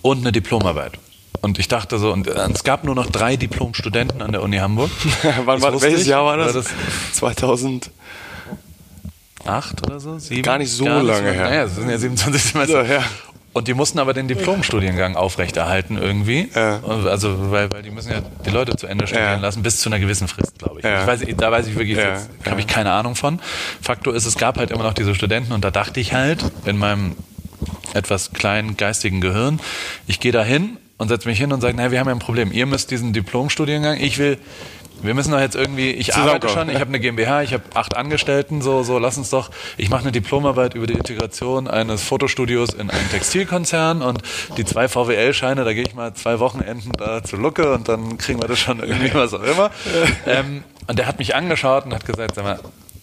[0.02, 0.98] und eine Diplomarbeit.
[1.40, 4.56] Und ich dachte so, und äh, es gab nur noch drei Diplomstudenten an der Uni
[4.56, 4.90] Hamburg.
[5.44, 6.06] Wann war, welches ich.
[6.08, 6.54] Jahr war das?
[6.54, 6.72] War das
[7.12, 7.90] 2000.
[9.44, 10.18] acht oder so?
[10.18, 10.42] Sieben?
[10.42, 11.44] Gar nicht so lange her.
[11.44, 12.84] Naja, es sind ja 27 Semester.
[12.84, 13.04] Ja, ja.
[13.58, 16.48] Und die mussten aber den Diplomstudiengang aufrechterhalten irgendwie.
[16.54, 16.80] Ja.
[16.84, 19.36] Also, weil, weil die müssen ja die Leute zu Ende studieren Ja.
[19.40, 20.84] lassen, bis zu einer gewissen Frist, glaube ich.
[20.84, 21.00] Ja.
[21.02, 23.40] ich weiß, da weiß ich wirklich, Ja, habe ich keine Ahnung von.
[23.82, 26.78] Faktor ist, es gab halt immer noch diese Studenten und da dachte ich halt in
[26.78, 27.16] meinem
[27.94, 29.58] etwas kleinen geistigen Gehirn,
[30.06, 32.18] ich gehe da hin und setze mich hin und sage, naja, wir haben ja ein
[32.20, 32.52] Problem.
[32.52, 34.38] Ihr müsst diesen Diplomstudiengang, ich will,
[35.02, 36.68] wir müssen doch jetzt irgendwie, ich arbeite Zusammenkommen.
[36.68, 39.90] schon, ich habe eine GmbH, ich habe acht Angestellten, so, so, lass uns doch, ich
[39.90, 44.22] mache eine Diplomarbeit über die Integration eines Fotostudios in einen Textilkonzern und
[44.56, 48.40] die zwei VWL-Scheine, da gehe ich mal zwei Wochenenden da zu Lucke und dann kriegen
[48.40, 49.70] wir das schon irgendwie, was auch immer.
[50.26, 52.58] Ähm, und der hat mich angeschaut und hat gesagt, sag mal,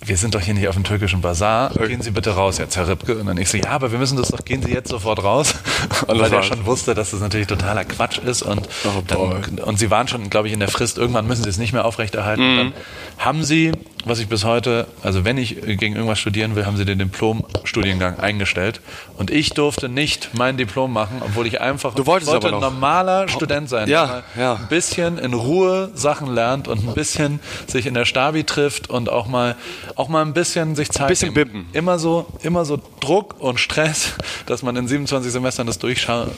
[0.05, 1.71] wir sind doch hier nicht auf dem türkischen Bazar.
[1.71, 3.17] Gehen Sie bitte raus jetzt, Herr Ripke.
[3.17, 5.55] Und dann ich so, ja, aber wir müssen das doch, gehen Sie jetzt sofort raus.
[6.07, 8.41] Und weil er schon wusste, dass das natürlich totaler Quatsch ist.
[8.43, 11.49] Und, Oh, dann, und Sie waren schon, glaube ich, in der Frist, irgendwann müssen Sie
[11.49, 12.43] es nicht mehr aufrechterhalten.
[12.43, 12.59] Mhm.
[12.59, 12.73] Und Dann
[13.17, 13.71] haben Sie,
[14.05, 18.19] was ich bis heute, also wenn ich gegen irgendwas studieren will, haben Sie den Diplom-Studiengang
[18.19, 18.79] eingestellt.
[19.17, 22.61] Und ich durfte nicht mein Diplom machen, obwohl ich einfach Du wolltest wollte aber ein
[22.61, 22.71] noch.
[22.71, 23.89] normaler Student sein.
[23.89, 24.55] Ja, ja.
[24.55, 29.09] Ein bisschen in Ruhe Sachen lernt und ein bisschen sich in der Stabi trifft und
[29.09, 29.55] auch mal,
[29.95, 31.51] auch mal ein bisschen sich Zeit Bisschen nimmt.
[31.51, 31.65] bippen.
[31.73, 34.13] Immer so, immer so Druck und Stress,
[34.45, 36.29] dass man in 27 Semestern das durchschaut.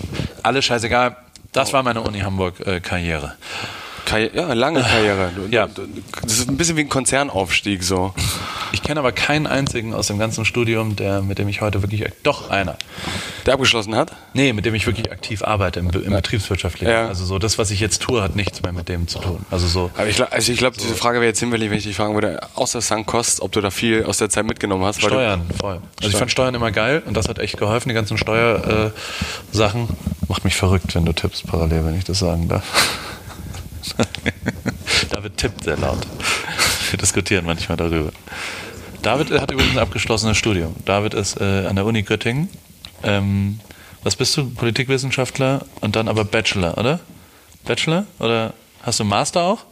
[0.43, 1.17] Alles scheißegal.
[1.51, 3.33] Das war meine Uni Hamburg-Karriere.
[4.07, 5.31] Karri ja, lange Karriere.
[5.51, 5.67] Ja.
[6.23, 8.13] Das ist ein bisschen wie ein Konzernaufstieg so.
[8.71, 12.05] ich kenne aber keinen einzigen aus dem ganzen Studium, der, mit dem ich heute wirklich,
[12.23, 12.77] doch einer.
[13.45, 14.13] Der abgeschlossen hat?
[14.33, 16.91] Nee, mit dem ich wirklich aktiv arbeite im, im Betriebswirtschaftlichen.
[16.91, 17.07] Ja.
[17.07, 19.45] Also so, das, was ich jetzt tue, hat nichts mehr mit dem zu tun.
[19.51, 21.95] Also so, Aber ich, also ich glaube, diese Frage wäre jetzt hinfällig, wenn ich dich
[21.95, 25.01] fragen würde, außer Sankost, ob du da viel aus der Zeit mitgenommen hast.
[25.01, 25.81] Steuern, voll.
[25.99, 29.83] Also ich fand Steuern immer geil und das hat echt geholfen, die ganzen Steuersachen.
[29.83, 30.27] Äh.
[30.29, 32.63] Macht mich verrückt, wenn du tippst parallel, wenn ich das sagen darf.
[35.09, 36.05] David tippt sehr laut.
[36.91, 38.11] Wir diskutieren manchmal darüber.
[39.01, 40.75] David hat übrigens ein abgeschlossenes Studium.
[40.85, 42.49] David ist äh, an der Uni Göttingen.
[43.03, 43.59] Ähm,
[44.03, 44.49] was bist du?
[44.49, 46.99] Politikwissenschaftler und dann aber Bachelor, oder?
[47.65, 48.05] Bachelor?
[48.19, 49.65] Oder hast du Master auch?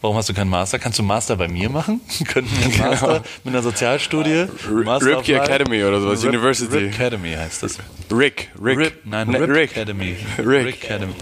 [0.00, 0.78] Warum hast du keinen Master?
[0.78, 2.00] Kannst du Master bei mir machen?
[2.28, 4.46] Könnten wir einen Master mit einer Sozialstudie?
[4.70, 5.34] Ripke?
[5.40, 6.76] Academy oder sowas, Rip- University.
[6.76, 7.78] Rip Academy heißt das.
[8.12, 8.78] Rick, Rick.
[8.78, 9.70] Rip, nein, Ne, Rip Rick.
[9.72, 10.16] Academy.
[10.38, 10.84] Rick.
[10.84, 11.14] Academy.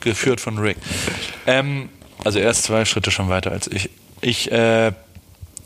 [0.00, 0.78] Geführt von Rick.
[1.46, 1.90] Ähm,
[2.24, 3.90] also er ist zwei Schritte schon weiter als ich.
[4.22, 4.92] Ich äh,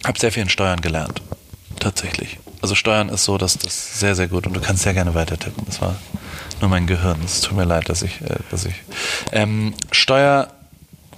[0.05, 1.23] habe sehr viel in Steuern gelernt.
[1.79, 2.39] Tatsächlich.
[2.63, 5.39] Also Steuern ist so, dass das sehr, sehr gut und du kannst sehr gerne weiter
[5.39, 5.63] tippen.
[5.67, 5.95] Das war
[6.61, 7.19] nur mein Gehirn.
[7.25, 8.75] Es tut mir leid, dass ich, äh, dass ich.
[9.31, 10.49] Ähm, Steuer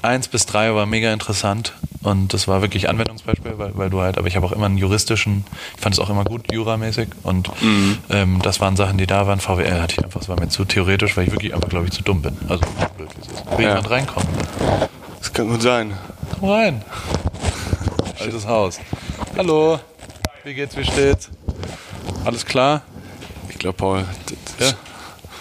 [0.03, 4.17] 1 bis 3 war mega interessant und das war wirklich Anwendungsbeispiel, weil, weil du halt,
[4.19, 7.51] aber ich habe auch immer einen juristischen, ich fand es auch immer gut, juramäßig und
[8.11, 9.41] ähm, das waren Sachen, die da waren.
[9.41, 11.93] VWL hatte ich einfach, es war mir zu theoretisch, weil ich wirklich einfach, glaube ich,
[11.93, 12.37] zu dumm bin.
[12.49, 12.65] Also,
[12.97, 13.59] blöd wie es ist.
[13.59, 13.71] Will Ja.
[13.71, 14.29] jemand reinkommen?
[15.19, 15.93] Das kann gut sein.
[16.39, 16.85] Komm rein.
[18.21, 18.79] Altes Haus.
[19.37, 19.81] Hallo.
[20.45, 21.29] Wie geht's, wie steht's?
[22.25, 22.83] Alles klar?
[23.49, 24.05] Ich glaube, Paul,
[24.59, 24.77] das, Ja.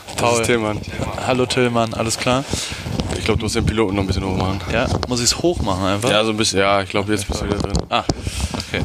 [0.08, 0.42] das Paul.
[0.42, 0.82] ist Tillmann.
[1.26, 2.44] Hallo Tillmann, alles klar?
[3.28, 4.62] Ich glaube, du musst den Piloten noch ein bisschen hochmachen.
[4.72, 6.10] Ja, muss ich es hoch machen einfach?
[6.10, 6.60] Ja, so ein bisschen.
[6.60, 7.74] Ja, ich glaube, jetzt bist du wieder drin.
[7.90, 8.06] Ah,
[8.54, 8.82] okay.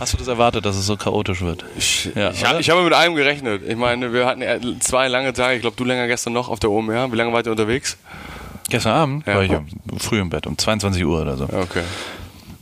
[0.00, 1.64] Hast du das erwartet, dass es so chaotisch wird?
[1.78, 3.62] Ich, Ja, ich, hab- habe mit einem gerechnet.
[3.64, 5.54] Ich meine, wir hatten ja zwei lange Tage.
[5.54, 7.12] Ich glaube, du länger gestern noch auf der OMR.
[7.12, 7.96] Wie lange wart ihr unterwegs?
[8.68, 9.36] Gestern Abend Ja.
[9.36, 9.52] war ich
[9.98, 11.44] früh im Bett, um 22 Uhr oder so.
[11.44, 11.82] Okay.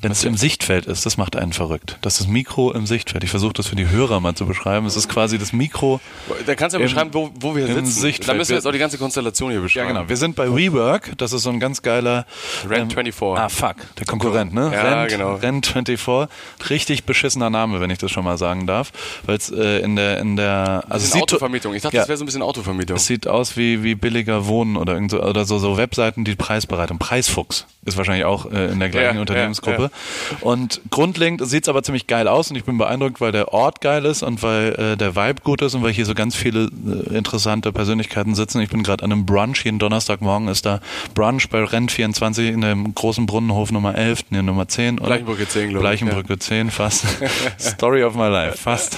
[0.03, 1.97] Wenn es im Sichtfeld ist, das macht einen verrückt.
[2.03, 3.23] Das ist das Mikro im Sichtfeld.
[3.25, 4.85] Ich versuche das für die Hörer mal zu beschreiben.
[4.85, 6.01] Es ist quasi das Mikro.
[6.45, 8.01] Da kannst du ja Im- beschreiben, wo, wo wir im sitzen.
[8.01, 8.29] Sichtfeld.
[8.29, 9.89] Da müssen wir jetzt auch die ganze Konstellation hier Ja, beschreiben.
[9.89, 10.09] genau.
[10.09, 11.13] Wir sind bei WeWork.
[11.19, 12.27] Das ist so ein ganz geiler.
[12.69, 13.39] Rent 24.
[13.41, 13.77] Ah, fuck.
[13.99, 14.73] Der Konkurrent, ne?
[14.75, 15.35] Ja, Rent, genau.
[15.37, 16.29] Rent 24.
[16.69, 18.91] Richtig beschissener Name, wenn ich das schon mal sagen darf.
[19.25, 21.75] Weil es äh, in der, in der, also es Autovermietung.
[21.75, 22.03] Ich dachte, Ja.
[22.03, 22.97] das wäre so ein bisschen Autovermietung.
[22.97, 26.35] es sieht aus wie, wie billiger Wohnen oder irgend so, oder so, so Webseiten, die
[26.35, 26.99] Preisberatung.
[26.99, 29.91] Preisfuchs ist wahrscheinlich auch äh, in der gleichen Ja, Unternehmensgruppe.
[30.41, 33.81] Und grundlegend sieht es aber ziemlich geil aus und ich bin beeindruckt, weil der Ort
[33.81, 36.65] geil ist und weil äh, der Vibe gut ist und weil hier so ganz viele
[36.87, 38.61] äh, interessante Persönlichkeiten sitzen.
[38.61, 40.81] Ich bin gerade an einem Brunch, jeden Donnerstagmorgen ist da
[41.15, 44.99] Brunch bei Rent 24 in dem großen Brunnenhof Nummer 11, nee, Nummer 10.
[44.99, 45.09] oder?
[45.09, 47.07] Bleichenbrücke 10, glaube ich, Bleichenbrücke 10, fast.
[47.59, 48.97] Story of my life, fast.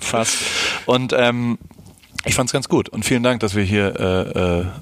[0.00, 0.38] fast.
[0.86, 1.58] Und ähm,
[2.24, 3.94] ich fand's ganz gut und vielen Dank, dass wir hier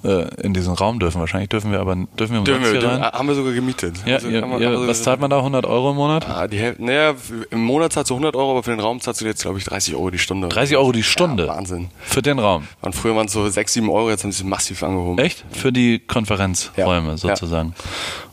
[0.05, 1.21] äh, äh, äh, in diesen Raum dürfen.
[1.21, 3.13] Wahrscheinlich dürfen wir aber dürfen wir Dürfen umsonst wir, dürfen, rein.
[3.13, 3.97] haben wir sogar gemietet.
[4.07, 5.41] Ja, Also, haben wir- wir sogar- was zahlt man da?
[5.43, 6.29] 100 Euro im Monat?
[6.29, 7.15] Ah, die Hälfte, naja,
[7.51, 9.65] im Monat zahlst du 100 Euro, aber für den Raum zahlst du jetzt, glaube ich,
[9.65, 10.49] 30 Euro die Stunde.
[10.49, 11.89] 30 Euro die Stunde Ja, Wahnsinn.
[12.03, 12.69] für den Raum.
[12.81, 15.19] Und früher waren es so 6, 7 Euro, jetzt haben sie es massiv angehoben.
[15.25, 15.45] Echt?
[15.53, 17.17] Für die Konferenzräume Ja.
[17.17, 17.75] sozusagen.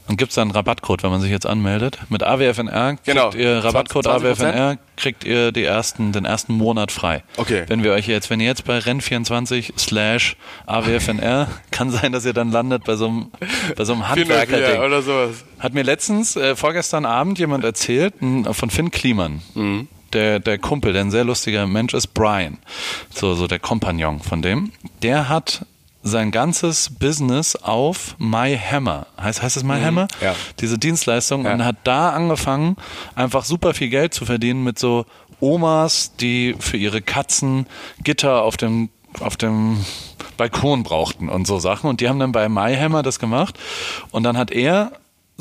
[0.09, 1.99] Und gibt's da einen Rabattcode, wenn man sich jetzt anmeldet?
[2.09, 3.31] Mit AWFNR kriegt Genau.
[3.31, 4.09] ihr Rabattcode 20%?
[4.25, 7.23] AWFNR, kriegt ihr die ersten, den ersten Monat frei.
[7.37, 7.65] Okay.
[7.67, 12.33] Wenn wir euch jetzt, wenn ihr jetzt bei Renn24 slash AWFNR, kann sein, dass ihr
[12.33, 13.27] dann landet bei so einem,
[13.77, 14.81] bei so einem 404 Handwerker-Ding.
[14.81, 15.45] oder sowas.
[15.59, 19.41] Hat mir letztens, äh, vorgestern Abend jemand erzählt, von Finn Kliman.
[20.13, 22.57] Der, der Kumpel, der ein sehr lustiger Mensch ist, Brian.
[23.13, 24.71] So, so der Kompagnon von dem.
[25.03, 25.65] Der hat
[26.09, 29.07] sein ganzes Business auf MyHammer.
[29.19, 30.07] Heißt, heißt es MyHammer?
[30.21, 30.35] ja.
[30.59, 31.45] Diese Dienstleistung.
[31.45, 31.53] Ja.
[31.53, 32.75] Und hat da angefangen,
[33.15, 35.05] einfach super viel Geld zu verdienen mit so
[35.39, 37.65] Omas, die für ihre Katzen
[38.03, 38.89] Gitter auf dem,
[39.21, 39.85] auf dem
[40.37, 41.89] Balkon brauchten und so Sachen.
[41.89, 43.57] Und die haben dann bei MyHammer das gemacht.
[44.11, 44.91] Und dann hat er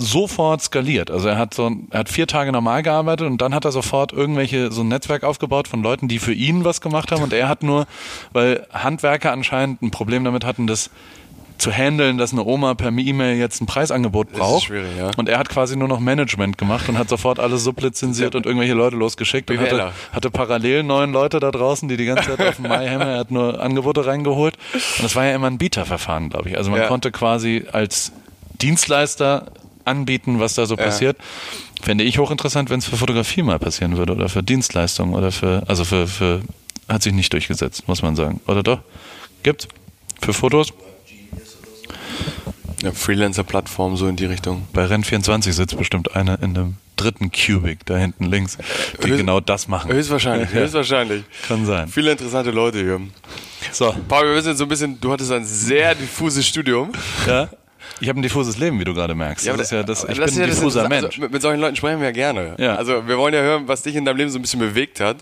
[0.00, 1.10] sofort skaliert.
[1.10, 4.12] Also er hat so, er hat vier Tage normal gearbeitet und dann hat er sofort
[4.12, 7.48] irgendwelche so ein Netzwerk aufgebaut von Leuten, die für ihn was gemacht haben und er
[7.48, 7.86] hat nur,
[8.32, 10.90] weil Handwerker anscheinend ein Problem damit hatten, das
[11.58, 14.70] zu handeln, dass eine Oma per E-Mail jetzt ein Preisangebot braucht.
[14.70, 15.10] ja.
[15.16, 18.74] Und er hat quasi nur noch Management gemacht und hat sofort alles sublizenziert und irgendwelche
[18.74, 22.54] Leute losgeschickt und hatte, hatte parallel neun Leute da draußen, die die ganze Zeit auf
[22.54, 24.56] dem MyHammer, er hat nur Angebote reingeholt.
[24.72, 26.56] Und das war ja immer ein Bieterverfahren, glaube ich.
[26.56, 26.86] Also man Ja.
[26.86, 28.12] konnte quasi als
[28.62, 29.46] Dienstleister
[29.88, 31.16] anbieten, was da so passiert.
[31.82, 35.62] Fände ich hochinteressant, wenn es für Fotografie mal passieren würde oder für Dienstleistungen oder für,
[35.68, 36.40] also für, für,
[36.88, 38.40] hat sich nicht durchgesetzt, muss man sagen.
[38.46, 38.80] Oder doch?
[39.42, 39.68] Gibt's?
[40.20, 40.72] Für Fotos?
[42.82, 44.66] Ja, Freelancer-Plattform, so in die Richtung.
[44.72, 48.56] Bei Renn24 sitzt bestimmt einer in einem dritten Cubic da hinten links,
[49.02, 49.92] die Höchst- genau das machen.
[49.92, 50.56] Höchstwahrscheinlich, Ja.
[50.60, 51.24] höchstwahrscheinlich.
[51.48, 51.88] Kann sein.
[51.88, 53.00] Viele interessante Leute hier.
[53.72, 56.92] So, Paul, wir wissen jetzt so ein bisschen, du hattest ein sehr diffuses Studium.
[57.26, 57.48] ja.
[58.00, 59.46] Ich habe ein diffuses Leben, wie du gerade merkst.
[59.46, 60.88] das ist ja das, ich aber bin ja ein das diffuser Interessante.
[60.88, 61.04] Mensch.
[61.04, 62.54] Also, mit, mit solchen Leuten sprechen wir ja gerne.
[62.58, 62.76] Ja.
[62.76, 65.18] Also wir wollen ja hören, was dich in deinem Leben so ein bisschen bewegt hat,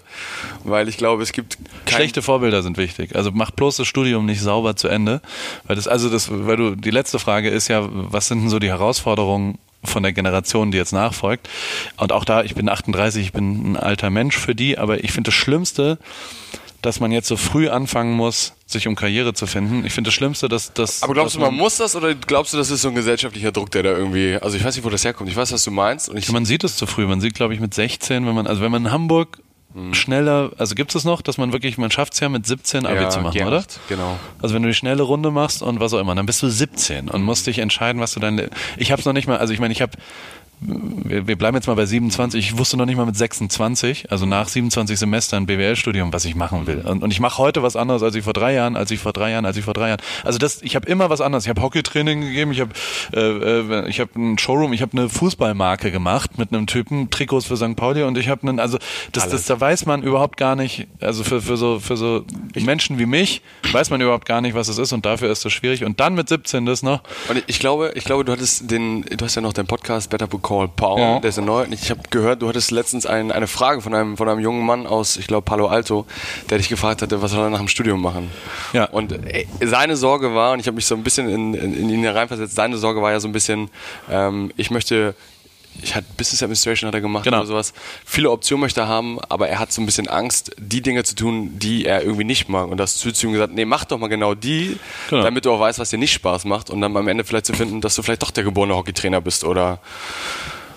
[0.65, 1.59] weil ich glaube, es gibt
[1.89, 3.15] Schlechte Vorbilder sind wichtig.
[3.17, 5.21] Also mach bloß das Studium nicht sauber zu Ende,
[5.67, 8.59] weil das also das, weil du die letzte Frage ist ja, was sind denn so
[8.59, 11.49] die Herausforderungen von der Generation, die jetzt nachfolgt?
[11.97, 15.12] Und auch da, ich bin 38, ich bin ein alter Mensch für die, aber ich
[15.12, 15.99] finde das Schlimmste,
[16.87, 19.85] dass man jetzt so früh anfangen muss, sich um Karriere zu finden.
[19.85, 21.03] Ich finde das Schlimmste, dass das.
[21.03, 23.70] Aber glaubst du, man muss das oder glaubst du, das ist so ein gesellschaftlicher Druck,
[23.72, 25.29] der da irgendwie, also ich weiß nicht, wo das herkommt.
[25.29, 26.09] Ich weiß, was du meinst.
[26.09, 27.07] Und ich, Man sieht es zu früh.
[27.07, 29.38] Man sieht, glaube ich, mit 16, wenn man, also wenn man in Hamburg
[29.75, 29.92] Hm.
[29.92, 32.96] schneller, also gibt es noch, dass man wirklich, man schafft es ja mit 17 Abi
[32.96, 33.64] Ja, zu machen, G8, oder?
[33.90, 34.18] genau.
[34.40, 37.11] Also wenn du die schnelle Runde machst und was auch immer, dann bist du 17
[37.11, 38.40] und musst dich entscheiden, was du dann.
[38.79, 39.92] Ich habe es noch nicht mal, also ich meine, ich habe
[40.61, 42.53] wir, wir bleiben jetzt mal bei 27.
[42.53, 46.66] Ich wusste noch nicht mal mit 26, also nach 27 Semestern BWL-Studium, was ich machen
[46.66, 46.79] will.
[46.79, 49.12] Und, und ich mache heute was anderes, als ich vor drei Jahren, als ich vor
[49.12, 50.01] drei Jahren, als ich vor drei Jahren.
[50.25, 51.45] Also das, ich habe immer was anderes.
[51.45, 52.73] Ich habe Hockeytraining gegeben, ich habe
[53.12, 57.47] äh, äh, ich habe einen Showroom, ich habe eine Fußballmarke gemacht mit einem Typen, Trikots
[57.47, 57.77] für St.
[57.77, 58.79] Pauli und ich habe einen, also
[59.12, 62.99] das, das, da weiß man überhaupt gar nicht, also für, für so für so Menschen
[62.99, 63.42] wie mich
[63.73, 65.85] weiß man überhaupt gar nicht, was es ist und dafür ist es schwierig.
[65.85, 67.03] Und dann mit 17 das noch.
[67.29, 70.27] Und ich glaube, ich glaube, du hattest den, du hast ja noch deinen Podcast Better
[70.27, 71.18] Book Call Paul, Ja.
[71.18, 71.66] der ist ja neu.
[71.70, 74.87] Ich habe gehört, du hattest letztens ein, eine Frage von einem, von einem jungen Mann
[74.87, 76.06] aus, ich glaube, Palo Alto,
[76.50, 78.30] der dich gefragt hatte, was soll er nach dem Studium machen?
[78.72, 78.85] Ja.
[78.85, 81.90] Und äh, seine Sorge war, und ich habe mich so ein bisschen in, in, in
[81.90, 83.70] ihn hereinversetzt, seine Sorge war ja so ein bisschen,
[84.11, 85.14] ähm, ich möchte
[85.83, 87.39] ich hatte Business Administration hat er gemacht Genau.
[87.39, 87.73] oder sowas.
[88.05, 91.15] Viele Optionen möchte er haben, aber er hat so ein bisschen Angst, die Dinge zu
[91.15, 92.69] tun, die er irgendwie nicht mag.
[92.69, 94.79] Und das zu ihm gesagt, nee, mach doch mal genau die,
[95.11, 95.23] Genau.
[95.23, 97.53] damit du auch weißt, was dir nicht Spaß macht und dann am Ende vielleicht zu
[97.55, 99.79] finden, dass du vielleicht doch der geborene Hockeytrainer bist oder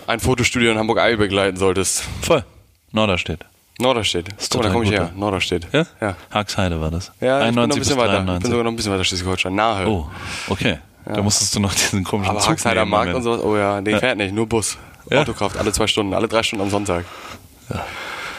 [0.08, 2.04] ein Fotostudio in Hamburg Ei begleiten solltest.
[2.22, 2.44] Voll.
[2.92, 3.46] Norderstedt.
[3.80, 4.28] Norderstedt.
[4.38, 5.12] Ist Guck da komme ich her.
[5.14, 5.20] ja.
[5.20, 5.68] Norderstedt.
[5.72, 5.86] Ja?
[6.02, 6.16] Ja.
[6.32, 7.12] Haxheide war das.
[7.22, 8.14] Ja, ich bin noch ein 91 bisschen bis weiter.
[8.14, 8.50] Ich bin 93.
[8.50, 9.56] sogar noch ein bisschen weiter Schleswig-Holstein.
[9.56, 9.88] Nahe.
[9.88, 10.08] Oh,
[10.50, 10.80] okay.
[11.06, 14.18] Da mussteider Markt diesen komischen Aber Zug Haxheider Markt und sowas, oh ja, nee, fährt
[14.18, 14.78] nicht, nur Bus.
[15.10, 15.22] Ja.
[15.22, 17.06] Autokraft, alle zwei Stunden, alle drei Stunden am Sonntag.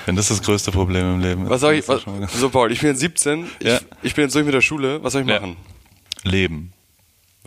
[0.06, 1.50] Wenn das das größte Problem im Leben ist.
[1.50, 2.02] Was soll ich, was,
[2.38, 3.76] so Paul, ich bin jetzt 17, Ja.
[3.76, 5.40] ich, ich bin jetzt durch mit der Schule, was soll ich Ja.
[5.40, 5.56] machen?
[6.24, 6.72] Leben.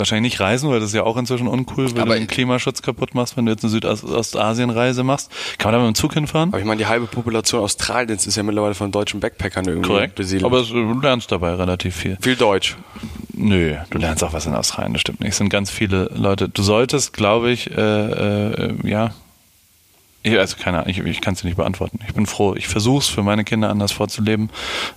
[0.03, 2.81] Wahrscheinlich nicht reisen, weil das ist ja auch inzwischen uncool, wenn Aber du den Klimaschutz
[2.81, 5.31] kaputt machst, wenn du jetzt eine Südostasien-Reise machst.
[5.57, 6.49] Kann man da mit dem Zug hinfahren?
[6.49, 10.15] Aber ich meine, die halbe Population Australiens ist ja mittlerweile von deutschen Backpackern irgendwie Korrekt.
[10.15, 10.43] besiedelt.
[10.43, 12.17] Aber du lernst dabei relativ viel.
[12.19, 12.75] viel Deutsch.
[13.33, 15.29] Nö, du lernst auch was in Australien, das stimmt nicht.
[15.29, 16.49] Es sind ganz viele Leute.
[16.49, 19.11] Du solltest, glaube ich, äh, äh, ja.
[20.25, 21.99] Ich, also keine Ahnung, ich, ich kann es dir nicht beantworten.
[22.07, 22.55] Ich bin froh.
[22.55, 24.49] Ich versuche es für meine Kinder anders vorzuleben,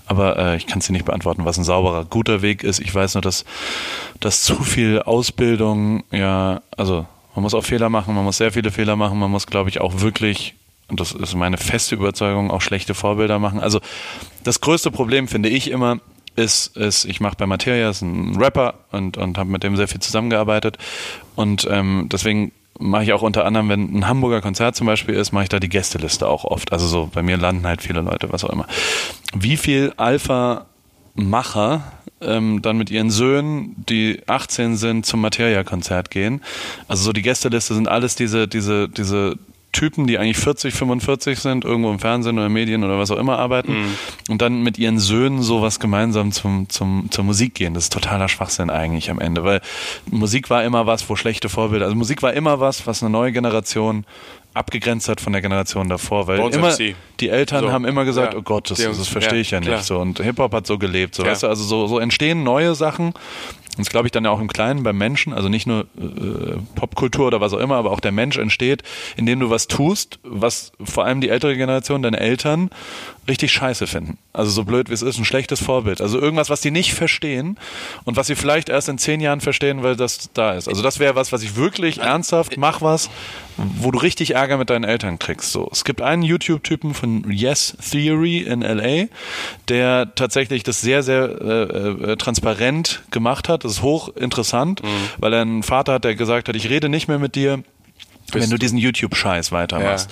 [0.07, 2.79] aber äh, ich kann es dir nicht beantworten, was ein sauberer, guter Weg ist.
[2.79, 3.45] Ich weiß nur, dass,
[4.21, 8.71] dass zu viel Ausbildung, ja, also man muss auch Fehler machen, man muss sehr viele
[8.71, 10.55] Fehler machen, man muss, glaube ich, auch wirklich,
[10.89, 13.59] und das ist meine feste Überzeugung, auch schlechte Vorbilder machen.
[13.59, 13.81] Also
[14.45, 15.99] das größte Problem finde ich immer,
[16.37, 20.01] ist, ist ich mache bei Matthias einen Rapper und, und habe mit dem sehr viel
[20.01, 20.79] zusammengearbeitet.
[21.35, 25.33] Und ähm, deswegen mache ich auch unter anderem, wenn ein Hamburger Konzert zum Beispiel ist,
[25.33, 26.73] mache ich da die Gästeliste auch oft.
[26.73, 28.67] Also so, bei mir landen halt viele Leute, was auch immer.
[29.35, 31.83] Wie viel Alpha-Macher
[32.21, 36.43] ähm, dann mit ihren Söhnen, die 18 sind, zum Materia-Konzert gehen.
[36.89, 39.37] Also so die Gästeliste sind alles diese, diese, diese
[39.77, 43.39] Typen, die eigentlich 40, 45 sind, irgendwo im Fernsehen oder Medien oder was auch immer
[43.39, 43.77] arbeiten
[44.29, 47.75] und dann mit ihren Söhnen sowas gemeinsam zum, zum, zur Musik gehen.
[47.75, 49.61] Das ist totaler Schwachsinn eigentlich am Ende, weil
[50.11, 53.33] Musik war immer was, wo schlechte Vorbilder, also Musik war immer was, was eine neue
[53.33, 54.05] Generation
[54.55, 56.95] abgegrenzt hat von der Generation davor, weil immer FC.
[57.21, 58.39] die Eltern So, haben immer gesagt, ja.
[58.39, 59.83] oh Gott, das, das verstehe ich ja nicht klar.
[59.83, 61.31] so und Hip-Hop hat so gelebt, so Ja.
[61.33, 63.13] weißt du, also so, so entstehen neue Sachen
[63.77, 66.57] und das glaube ich dann ja auch im Kleinen beim Menschen, also nicht nur äh,
[66.75, 68.83] Popkultur oder was auch immer, aber auch der Mensch entsteht,
[69.17, 72.71] indem du was tust, was vor allem die ältere Generation, deine Eltern,
[73.29, 74.19] richtig scheiße finden.
[74.33, 76.01] Also so blöd wie es ist, ein schlechtes Vorbild.
[76.01, 77.59] Also irgendwas, was die nicht verstehen
[78.05, 80.69] und was sie vielleicht erst in zehn Jahren verstehen, weil das da ist.
[80.69, 83.11] Also das wäre was, was ich wirklich ernsthaft, mach was,
[83.57, 85.53] wo du richtig Ärger mit deinen Eltern kriegst.
[85.53, 89.07] So, es gibt einen YouTube-Typen von Yes Theory in LA,
[89.69, 93.65] der tatsächlich das sehr, sehr äh, äh, transparent gemacht hat.
[93.65, 94.83] Das ist hochinteressant,
[95.19, 97.63] weil er einen Vater hat, der gesagt hat, ich rede nicht mehr mit dir,
[98.33, 100.11] wenn du diesen YouTube-Scheiß weitermachst.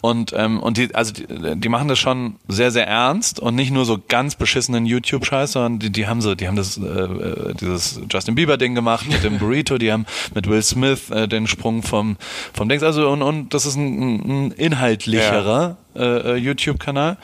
[0.00, 3.70] Und, ähm, und die, also die, die machen das schon sehr, sehr ernst und nicht
[3.70, 7.54] nur so ganz beschissenen YouTube-Scheiß, sondern die, die haben so, die haben das, äh, äh,
[7.54, 11.82] dieses Justin Bieber-Ding gemacht mit dem Burrito, die haben mit Will Smith äh, den Sprung
[11.82, 12.16] vom,
[12.54, 17.16] vom Dings, also und, und das ist ein, ein inhaltlicherer äh, äh, YouTube-Kanal.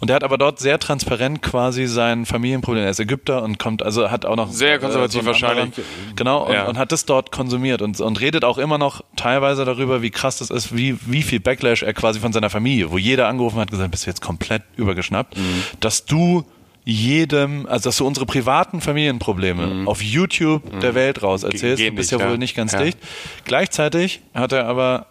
[0.00, 2.84] Und der hat aber dort sehr transparent quasi sein Familienproblem.
[2.84, 5.64] Er ist Ägypter und kommt, also hat auch noch Sehr konservativ einen wahrscheinlich.
[5.64, 5.84] anderen-
[6.16, 6.66] Genau, und, Ja.
[6.66, 10.38] und hat das dort konsumiert und, und redet auch immer noch teilweise darüber, wie krass
[10.38, 13.70] das ist, wie, wie viel Backlash er quasi von seiner Familie, wo jeder angerufen hat,
[13.70, 15.62] gesagt, bist du jetzt komplett übergeschnappt, Mhm.
[15.80, 16.44] dass du
[16.86, 21.84] jedem, also dass du unsere privaten Familienprobleme auf YouTube der Welt raus erzählst, Mhm.
[21.84, 22.38] gehen du bist nicht, ja wohl ja.
[22.38, 22.82] nicht ganz Ja.
[22.82, 22.98] dicht.
[23.44, 25.06] Gleichzeitig hat er aber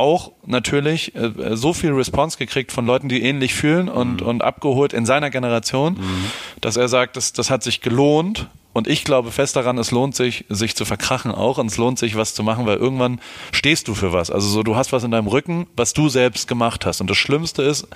[0.00, 4.92] auch natürlich äh, so viel Response gekriegt von Leuten, die ähnlich fühlen und, und abgeholt
[4.92, 5.96] in seiner Generation,
[6.60, 8.48] dass er sagt, das, das hat sich gelohnt.
[8.72, 11.98] Und ich glaube fest daran, es lohnt sich, sich zu verkrachen auch und es lohnt
[11.98, 14.30] sich, was zu machen, weil irgendwann stehst du für was.
[14.30, 17.00] Also so, du hast was in deinem Rücken, was du selbst gemacht hast.
[17.00, 17.88] Und das Schlimmste ist,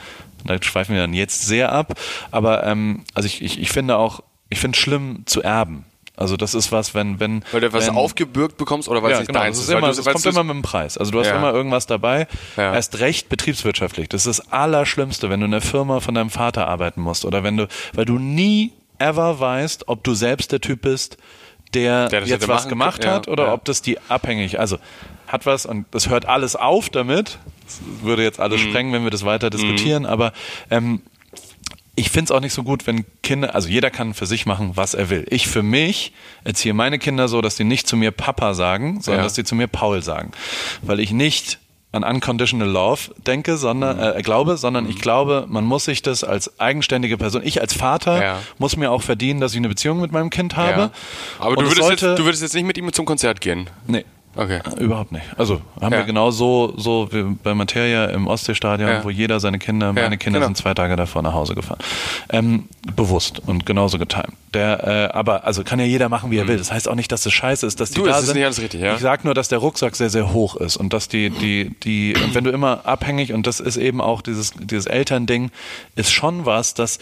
[0.44, 1.98] da schweifen wir dann jetzt sehr ab,
[2.32, 5.86] aber ähm, also ich, ich, ich finde auch, ich finde es schlimm zu erben.
[6.16, 7.44] Also das ist was, wenn, wenn.
[7.50, 9.40] Weil du etwas wenn, aufgebürgt bekommst oder weil es ja, nicht genau.
[9.40, 9.72] deins Das, ist.
[9.74, 10.96] immer, du- das kommt immer mit dem Preis.
[10.96, 11.36] Also du hast Ja.
[11.36, 12.28] immer irgendwas dabei.
[12.56, 12.72] Ja.
[12.72, 14.08] Erst recht betriebswirtschaftlich.
[14.08, 17.42] Das ist das Allerschlimmste, wenn du in der Firma von deinem Vater arbeiten musst oder
[17.42, 21.16] wenn du, weil du nie ever weißt, ob du selbst der Typ bist,
[21.74, 24.78] der, Der jetzt was gemacht ja, hat oder ob das die abhängig, also
[25.26, 27.38] hat was und das hört alles auf damit.
[27.64, 28.68] Das würde jetzt alles Mhm.
[28.68, 30.32] sprengen, wenn wir das weiter diskutieren, aber
[30.70, 31.02] ähm,
[31.96, 34.72] ich finde es auch nicht so gut, wenn Kinder, also jeder kann für sich machen,
[34.74, 35.26] was er will.
[35.30, 39.20] Ich für mich erziehe meine Kinder so, dass die nicht zu mir Papa sagen, sondern
[39.20, 39.24] Ja.
[39.24, 40.32] dass die zu mir Paul sagen.
[40.82, 41.58] Weil ich nicht
[41.92, 46.58] an unconditional love denke, sondern äh, glaube, sondern ich glaube, man muss sich das als
[46.58, 48.40] eigenständige Person, ich als Vater Ja.
[48.58, 50.80] muss mir auch verdienen, dass ich eine Beziehung mit meinem Kind habe.
[50.80, 50.90] Ja.
[51.38, 53.70] Aber Und du es würdest, jetzt, du würdest jetzt nicht mit ihm zum Konzert gehen.
[53.86, 54.04] nee,
[54.36, 54.60] Okay.
[54.80, 55.24] Überhaupt nicht.
[55.36, 55.98] Also haben Ja.
[56.00, 59.04] wir genau so, so wie bei Materia im Ostseestadion, Ja.
[59.04, 60.48] wo jeder seine Kinder, meine Kinder genau.
[60.48, 61.78] sind zwei Tage davor nach Hause gefahren.
[62.30, 64.28] Ähm, bewusst und genauso getimt.
[64.52, 66.56] Der, äh, aber also kann ja jeder machen, wie er will.
[66.58, 68.04] Das heißt auch nicht, dass es scheiße ist, dass die Mhm.
[68.04, 68.34] Du, da sind.
[68.34, 68.94] nicht alles richtig, ja.
[68.94, 72.14] Ich sag nur, dass der Rucksack sehr, sehr hoch ist und dass die, die, die,
[72.22, 75.50] und wenn du immer abhängig und das ist eben auch dieses, dieses Elternding,
[75.96, 76.98] ist schon was, dass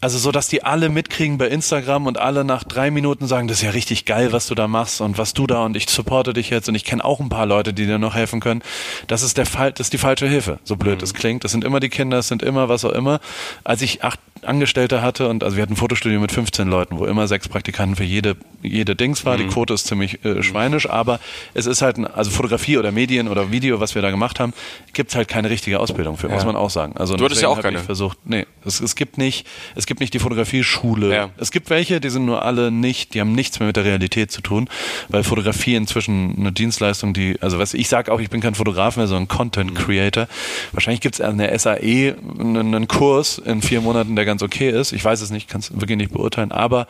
[0.00, 3.58] Also so, dass die alle mitkriegen bei Instagram und alle nach drei Minuten sagen, das
[3.58, 6.32] ist ja richtig geil, was du da machst und was du da und ich supporte
[6.32, 8.62] dich jetzt und ich kenne auch ein paar Leute, die dir noch helfen können.
[9.08, 11.42] Das ist der Fall, das ist die falsche Hilfe, so blöd es klingt.
[11.42, 13.18] Das sind immer die Kinder, das sind immer was auch immer.
[13.64, 17.06] Als ich acht Angestellte hatte und also wir hatten ein Fotostudio mit 15 Leuten, wo
[17.06, 19.36] immer sechs Praktikanten für jede, jede Dings war.
[19.36, 21.18] Die Quote ist ziemlich äh, schweinisch, aber
[21.54, 24.52] es ist halt, ein, also Fotografie oder Medien oder Video, was wir da gemacht haben,
[24.92, 26.96] gibt's halt keine richtige Ausbildung für, muss man auch sagen.
[26.96, 27.78] Also Du hattest ja auch keine.
[27.80, 31.12] Versucht, nee, es, es gibt nicht, es gibt nicht die Fotografieschule.
[31.12, 31.30] Ja.
[31.38, 34.30] Es gibt welche, die sind nur alle nicht, die haben nichts mehr mit der Realität
[34.30, 34.68] zu tun,
[35.08, 38.96] weil Fotografie inzwischen eine Dienstleistung, die, also was ich sage auch, ich bin kein Fotograf
[38.96, 40.28] mehr, sondern Content Creator.
[40.72, 44.92] Wahrscheinlich gibt's an der SAE einen, Kurs in vier Monaten, der ganz okay ist.
[44.92, 46.86] Ich weiß es nicht, kann es wirklich nicht beurteilen, aber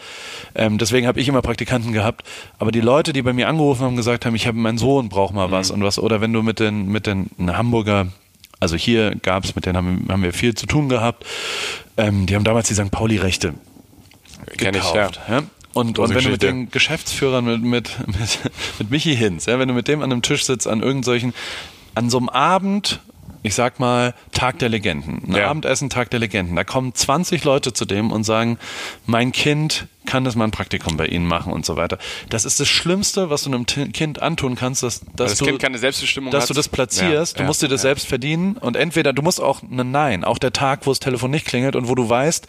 [0.55, 2.27] ähm, deswegen habe ich immer Praktikanten gehabt.
[2.59, 5.35] Aber die Leute, die bei mir angerufen haben, gesagt haben, ich habe mein Sohn braucht
[5.35, 8.09] mal was und was, oder wenn du mit den mit den Hamburger
[8.61, 11.25] also hier gab's mit denen haben, haben wir viel zu tun gehabt.
[11.97, 12.91] Ähm, die haben damals die St.
[12.91, 13.55] Pauli-Rechte
[14.57, 15.07] Kenn ich, ja.
[15.07, 15.21] gekauft.
[15.29, 15.43] Ja.
[15.75, 16.47] Und, und wenn du mit Geschichte.
[16.47, 18.39] den Geschäftsführern, mit, mit, mit,
[18.79, 21.35] mit Michi Hinz, ja, wenn du mit dem an einem Tisch sitzt, an irgendwelchen,
[21.95, 23.01] an so einem Abend,
[23.43, 25.49] ich sag mal, Tag der Legenden, ein Ja.
[25.49, 28.59] Abendessen, Tag der Legenden, da kommen 20 Leute zu dem und sagen,
[29.07, 31.99] mein Kind kann das mal ein Praktikum bei Ihnen machen und so weiter.
[32.31, 35.61] Das ist das Schlimmste, was du einem Kind antun kannst, dass, dass das du, Kind
[35.61, 36.51] keine Selbstbestimmung dass hat.
[36.51, 37.35] du das platzierst.
[37.35, 40.25] Ja, du ja, musst dir das selbst verdienen und entweder du musst auch ein Nein,
[40.25, 42.47] auch der Tag, wo das Telefon nicht klingelt und wo du weißt,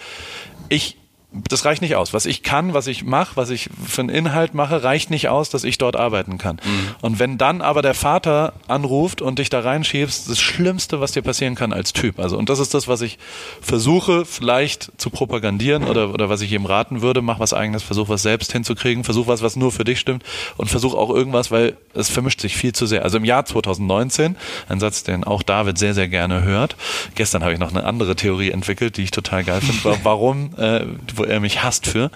[0.69, 0.98] ich
[1.31, 2.11] das reicht nicht aus.
[2.13, 5.49] Was ich kann, was ich mache, was ich für einen Inhalt mache, reicht nicht aus,
[5.51, 6.55] dass ich dort arbeiten kann.
[6.55, 6.95] Mhm.
[7.01, 11.21] Und wenn dann aber der Vater anruft und dich da reinschiebst, das Schlimmste, was dir
[11.21, 12.19] passieren kann als Typ.
[12.19, 13.19] Also, und das ist das, was ich
[13.61, 17.21] versuche, vielleicht zu propagandieren oder, oder was ich ihm raten würde.
[17.21, 20.23] Mach was eigenes, versuch was selbst hinzukriegen, versuch was, was nur für dich stimmt
[20.57, 23.03] und versuch auch irgendwas, weil es vermischt sich viel zu sehr.
[23.03, 24.35] Also im Jahr 2019,
[24.67, 26.75] ein Satz, den auch David sehr, sehr gerne hört.
[27.15, 29.83] Gestern habe ich noch eine andere Theorie entwickelt, die ich total geil finde.
[29.83, 30.85] Wa- Warum, äh,
[31.19, 32.09] wo er mich hasst für.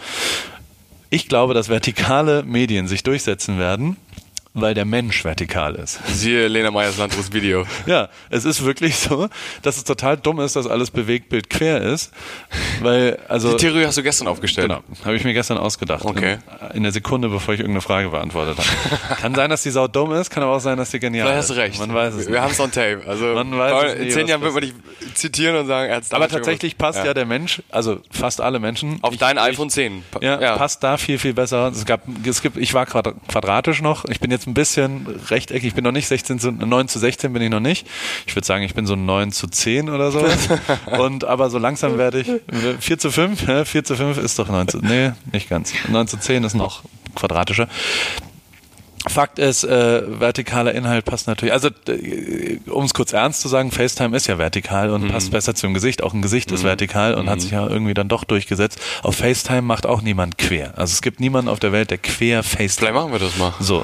[1.10, 3.98] Ich glaube, dass vertikale Medien sich durchsetzen werden,
[4.56, 6.00] weil der Mensch vertikal ist.
[6.08, 7.66] Siehe Lena Meyers Landrus Video.
[7.86, 9.28] Ja, es ist wirklich so,
[9.62, 12.12] dass es total dumm ist, dass alles Bewegtbild quer ist,
[12.82, 14.68] weil also Die Theorie hast du gestern aufgestellt.
[14.70, 16.06] Genau, habe ich mir gestern ausgedacht.
[16.06, 16.38] Okay.
[16.70, 19.16] In, in der Sekunde, bevor ich irgendeine Frage beantwortet habe.
[19.22, 21.39] kann sein, dass die Sau dumm ist, kann aber auch sein, dass die genial Vielleicht
[21.44, 21.50] ist.
[21.50, 21.80] hast du recht.
[21.80, 23.02] Man weiß es Wir haben es on tape.
[23.08, 24.74] Also Man weiß Paul, es nie, in zehn Jahren wird man dich
[25.16, 27.13] zitieren und sagen, er hat's Aber tatsächlich passt ja.
[27.13, 29.00] der Mensch, also fast alle Menschen.
[29.02, 30.04] Auf ich, dein ich, iPhone 10.
[30.12, 31.68] Pa- Ja, passt da viel, viel besser.
[31.74, 34.06] Es gab, es gibt, ich war quadra- quadratisch noch.
[34.06, 35.65] Ich bin jetzt ein bisschen rechteckig.
[35.65, 37.88] Ich bin noch nicht 16 zu, 9 zu 16 bin ich noch nicht.
[38.25, 40.25] Ich würde sagen, ich bin so 9 zu 10 oder so.
[40.97, 42.32] Und, aber so langsam werde ich,
[42.79, 45.73] 4 zu 5, ja, 4 zu 5 ist doch 9 zu, nee, nicht ganz.
[45.89, 46.84] 9 zu 10 ist noch
[47.15, 47.67] quadratischer.
[49.13, 51.54] Fakt ist, äh, vertikaler Inhalt passt natürlich.
[51.54, 55.56] Also, äh, um es kurz ernst zu sagen, FaceTime ist ja vertikal und passt besser
[55.56, 56.04] zum Gesicht.
[56.04, 58.80] Auch ein Gesicht ist vertikal und hat sich ja irgendwie dann doch durchgesetzt.
[59.04, 60.73] Auf FaceTime macht auch niemand quer.
[60.78, 62.93] Also es gibt niemanden auf der Welt, der quer Vielleicht FaceTime.
[62.93, 63.54] machen wir das mal.
[63.60, 63.82] So.
[63.82, 63.84] Äh,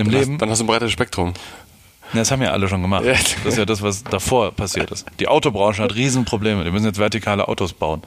[0.00, 0.32] Im Dann Leben.
[0.32, 1.34] hast, dann hast du ein breites Spektrum.
[2.12, 3.04] Das haben ja alle schon gemacht.
[3.06, 5.04] Das ist ja das, was davor passiert ist.
[5.18, 6.62] Die Autobranche hat Riesenprobleme.
[6.64, 8.02] Die müssen jetzt vertikale Autos bauen.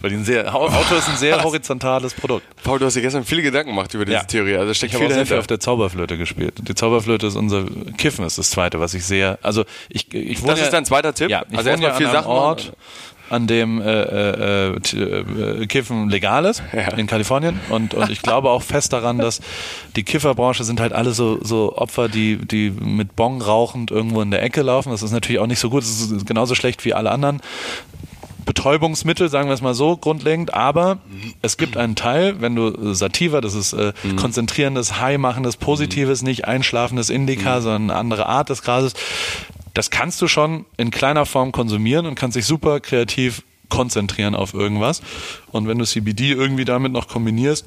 [0.00, 2.44] Weil ein sehr, Auto ist ein sehr horizontales Produkt.
[2.62, 4.24] Paul, du hast dir gestern viele Gedanken gemacht über diese Ja.
[4.24, 4.56] Theorie.
[4.56, 5.40] Also steckt Ich habe viel auch sehr viel dahinter.
[5.40, 6.54] auf der Zauberflöte gespielt.
[6.68, 7.64] Die Zauberflöte ist unser
[7.96, 9.38] Kiffen ist das zweite, was ich sehr.
[9.42, 11.30] Also ich, ich wohne Das ja, ist dein zweiter Tipp?
[11.30, 12.28] Ja, ich Also erstmal viel Sachen.
[12.30, 12.72] Ort,
[13.30, 16.94] an dem äh, äh, äh, äh, Kiffen legal ist Ja.
[16.94, 19.40] in Kalifornien und und ich glaube auch fest daran, dass
[19.96, 24.30] die Kifferbranche sind halt alle so so Opfer, die die mit Bong rauchend irgendwo in
[24.30, 24.90] der Ecke laufen.
[24.92, 25.82] Das ist natürlich auch nicht so gut.
[25.82, 27.40] Das ist genauso schlecht wie alle anderen.
[28.48, 31.00] Betäubungsmittel, sagen wir es mal so, grundlegend, aber
[31.42, 36.46] es gibt einen Teil, wenn du äh, Sativa, das ist äh, konzentrierendes, high-machendes, positives, nicht
[36.46, 38.94] einschlafendes Indica, sondern eine andere Art des Grases,
[39.74, 44.54] das kannst du schon in kleiner Form konsumieren und kannst dich super kreativ konzentrieren auf
[44.54, 45.02] irgendwas.
[45.52, 47.66] Und wenn du CBD irgendwie damit noch kombinierst,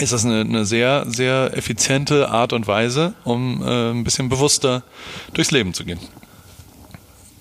[0.00, 4.82] ist das eine, eine sehr, sehr effiziente Art und Weise, um äh, ein bisschen bewusster
[5.32, 6.00] durchs Leben zu gehen.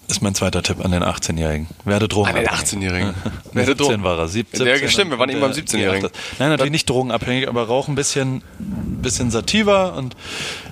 [0.08, 1.68] Ist mein zweiter Tipp an den 18-Jährigen.
[1.84, 2.50] Werde An den drogenabhängig.
[2.50, 3.14] 18-Jährigen.
[3.24, 4.28] Nee, Werde 17 Drogen- war er.
[4.28, 6.10] Sieb, Ja, 17 stimmt, wir waren eben beim der- 17-Jährigen.
[6.10, 10.16] die Nein, natürlich nicht drogenabhängig, aber rauch ein bisschen, bisschen Sativa und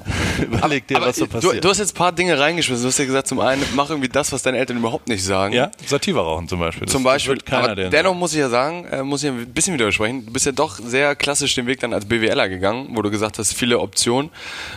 [0.41, 1.63] überleg dir, Aber was so du, passiert.
[1.63, 2.83] du hast jetzt ein paar Dinge reingeschmissen.
[2.83, 5.53] Du hast ja gesagt, zum einen, mach irgendwie das, was deine Eltern überhaupt nicht sagen.
[5.53, 6.85] ja, Sativa rauchen zum Beispiel.
[6.85, 9.73] Das Zum Beispiel, wird keiner dennoch muss ich ja sagen, äh, muss ich ein bisschen
[9.73, 10.25] widersprechen.
[10.25, 13.39] Du bist ja doch sehr klassisch den Weg dann als BWLer gegangen, wo du gesagt
[13.39, 14.29] hast, viele Optionen.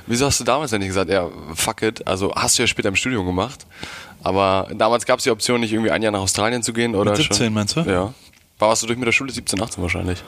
[0.06, 2.06] Wieso hast du damals denn nicht gesagt, ja, fuck it?
[2.06, 3.66] Also hast du ja später im Studium gemacht.
[4.22, 7.12] Aber damals gab es die Option, nicht irgendwie ein Jahr nach Australien zu gehen oder
[7.12, 7.54] Mit 17 schon?
[7.54, 7.80] meinst du?
[7.82, 8.12] Ja.
[8.58, 10.22] Warst du durch mit der Schule 17, 18 wahrscheinlich?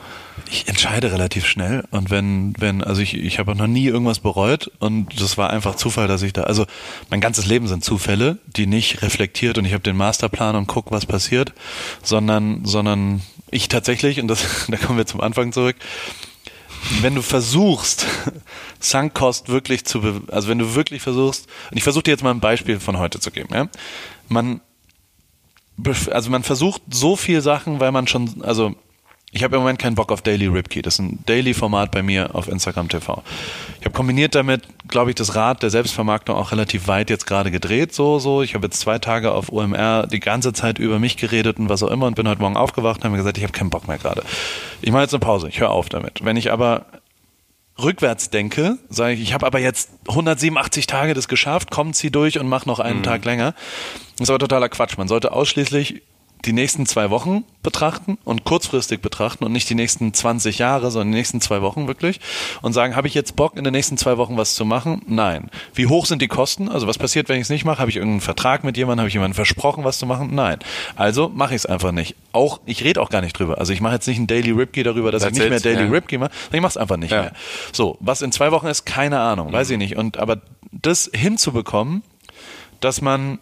[0.51, 4.71] Ich entscheide relativ schnell und wenn, wenn, also ich, ich habe noch nie irgendwas bereut
[4.77, 6.67] und das war einfach Zufall, dass ich da, also
[7.09, 10.91] mein ganzes Leben sind Zufälle, die nicht reflektiert und ich habe den Masterplan und guck,
[10.91, 11.53] was passiert,
[12.03, 15.77] sondern, sondern ich tatsächlich, und das, da kommen wir zum Anfang zurück,
[17.01, 18.05] wenn du versuchst,
[18.79, 22.39] Sunkost wirklich zu, also wenn du wirklich versuchst, und ich versuche dir jetzt mal ein
[22.39, 23.69] Beispiel von heute zu geben, ja,
[24.27, 24.61] man,
[26.11, 28.75] also man versucht so viel Sachen, weil man schon, also
[29.31, 30.81] ich habe im Moment keinen Bock auf Daily Ripkey.
[30.81, 33.21] Das ist ein Daily-Format bei mir auf Instagram TV.
[33.79, 37.51] Ich habe kombiniert damit, glaube ich, das Rad der Selbstvermarktung auch relativ weit jetzt gerade
[37.51, 37.93] gedreht.
[37.93, 38.41] So, so.
[38.41, 41.83] Ich habe jetzt zwei Tage auf OMR die ganze Zeit über mich geredet und was
[41.83, 43.87] auch immer und bin heute Morgen aufgewacht und habe mir gesagt, ich habe keinen Bock
[43.87, 44.23] mehr gerade.
[44.81, 45.47] Ich mache jetzt eine Pause.
[45.47, 46.25] Ich höre auf damit.
[46.25, 46.87] Wenn ich aber
[47.81, 52.39] rückwärts denke, sage ich, ich habe aber jetzt 187 Tage das geschafft, kommt sie durch
[52.39, 53.03] und mach noch einen mhm.
[53.03, 53.53] Tag länger.
[54.13, 54.97] Das ist aber totaler Quatsch.
[54.97, 56.01] Man sollte ausschließlich
[56.45, 61.11] die nächsten zwei Wochen betrachten und kurzfristig betrachten und nicht die nächsten 20 Jahre, sondern
[61.11, 62.21] die nächsten zwei Wochen wirklich
[62.61, 65.01] und sagen, habe ich jetzt Bock, in den nächsten zwei Wochen was zu machen?
[65.07, 65.49] Nein.
[65.73, 66.69] Wie hoch sind die Kosten?
[66.69, 67.79] Also was passiert, wenn ich es nicht mache?
[67.79, 69.01] Habe ich irgendeinen Vertrag mit jemandem?
[69.01, 70.33] Habe ich jemandem versprochen, was zu machen?
[70.33, 70.59] Nein.
[70.95, 72.15] Also mache ich es einfach nicht.
[72.31, 73.57] Auch, ich rede auch gar nicht drüber.
[73.57, 75.87] Also ich mache jetzt nicht einen Daily Ripkey darüber, dass That's ich nicht mehr Daily
[75.87, 75.91] ja.
[75.91, 77.21] Ripkey mache, sondern ich mache es einfach nicht ja.
[77.23, 77.33] mehr.
[77.73, 79.97] So, was in zwei Wochen ist, keine Ahnung, weiß ich nicht.
[79.97, 80.37] Und aber
[80.71, 82.03] das hinzubekommen,
[82.79, 83.39] dass man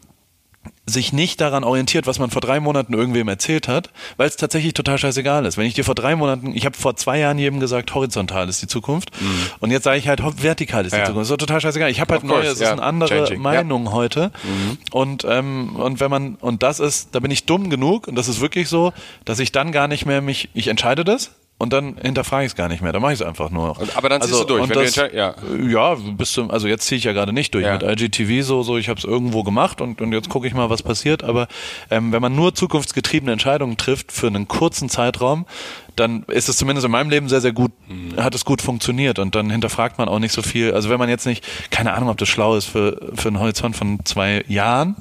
[0.86, 4.74] sich nicht daran orientiert, was man vor drei Monaten irgendwem erzählt hat, weil es tatsächlich
[4.74, 5.58] total scheißegal ist.
[5.58, 8.62] Wenn ich dir vor drei Monaten, ich habe vor zwei Jahren jedem gesagt, horizontal ist
[8.62, 9.50] die Zukunft mhm.
[9.60, 11.06] und jetzt sage ich halt, vertikal ist die ja.
[11.06, 11.30] Zukunft.
[11.30, 11.92] Das ist total scheißegal.
[11.92, 13.42] Ich habe halt neue, es ist eine andere Changing.
[13.42, 13.92] Meinung ja.
[13.92, 14.78] heute mhm.
[14.92, 18.28] und ähm, und wenn man und das ist, da bin ich dumm genug und das
[18.28, 18.94] ist wirklich so,
[19.26, 22.56] dass ich dann gar nicht mehr mich, ich entscheide das, und dann hinterfrage ich es
[22.56, 22.94] gar nicht mehr.
[22.94, 23.76] Dann mache ich es einfach nur.
[23.96, 24.70] Aber dann ziehst also, du durch.
[24.70, 25.34] Wenn das, du ja.
[25.68, 27.66] ja, bis zum, also jetzt ziehe ich ja gerade nicht durch.
[27.66, 27.80] Ja.
[27.80, 30.70] Mit IGTV so, so ich habe es irgendwo gemacht und, und jetzt gucke ich mal,
[30.70, 31.24] was passiert.
[31.24, 31.48] Aber
[31.90, 35.48] ähm, wenn man nur zukunftsgetriebene Entscheidungen trifft für einen kurzen Zeitraum,
[35.96, 38.18] dann ist es zumindest in meinem Leben sehr, sehr gut, mhm.
[38.18, 40.76] hat es gut funktioniert und dann hinterfragt man auch nicht so viel.
[40.76, 43.76] Also wenn man jetzt nicht, keine Ahnung, ob das schlau ist für, für einen Horizont
[43.76, 44.96] von zwei Jahren.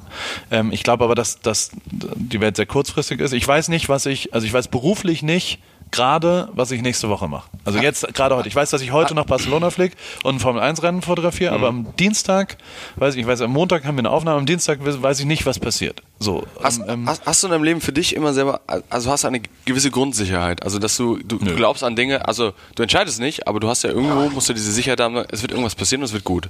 [0.51, 3.35] Ähm, ich glaube aber, dass, dass die Welt sehr kurzfristig ist.
[3.35, 7.29] Ich weiß nicht, was ich, also ich weiß beruflich nicht, gerade, was ich nächste Woche
[7.29, 7.49] mache.
[7.65, 8.49] Also jetzt gerade heute.
[8.49, 11.57] Ich weiß, dass ich heute nach Barcelona fliege und ein Formel 1 Rennen fotografiere, mhm.
[11.57, 12.57] aber am Dienstag,
[12.97, 15.47] weiß ich, ich weiß, am Montag haben wir eine Aufnahme, am Dienstag weiß ich nicht,
[15.47, 16.03] was passiert.
[16.19, 16.47] So.
[16.63, 19.29] Hast, ähm, hast, hast, du in deinem Leben für dich immer selber, also hast du
[19.29, 23.47] eine gewisse Grundsicherheit, also dass du, du, du, glaubst an Dinge, also du entscheidest nicht,
[23.47, 26.07] aber du hast ja irgendwo, musst du diese Sicherheit haben, es wird irgendwas passieren und
[26.07, 26.49] es wird gut.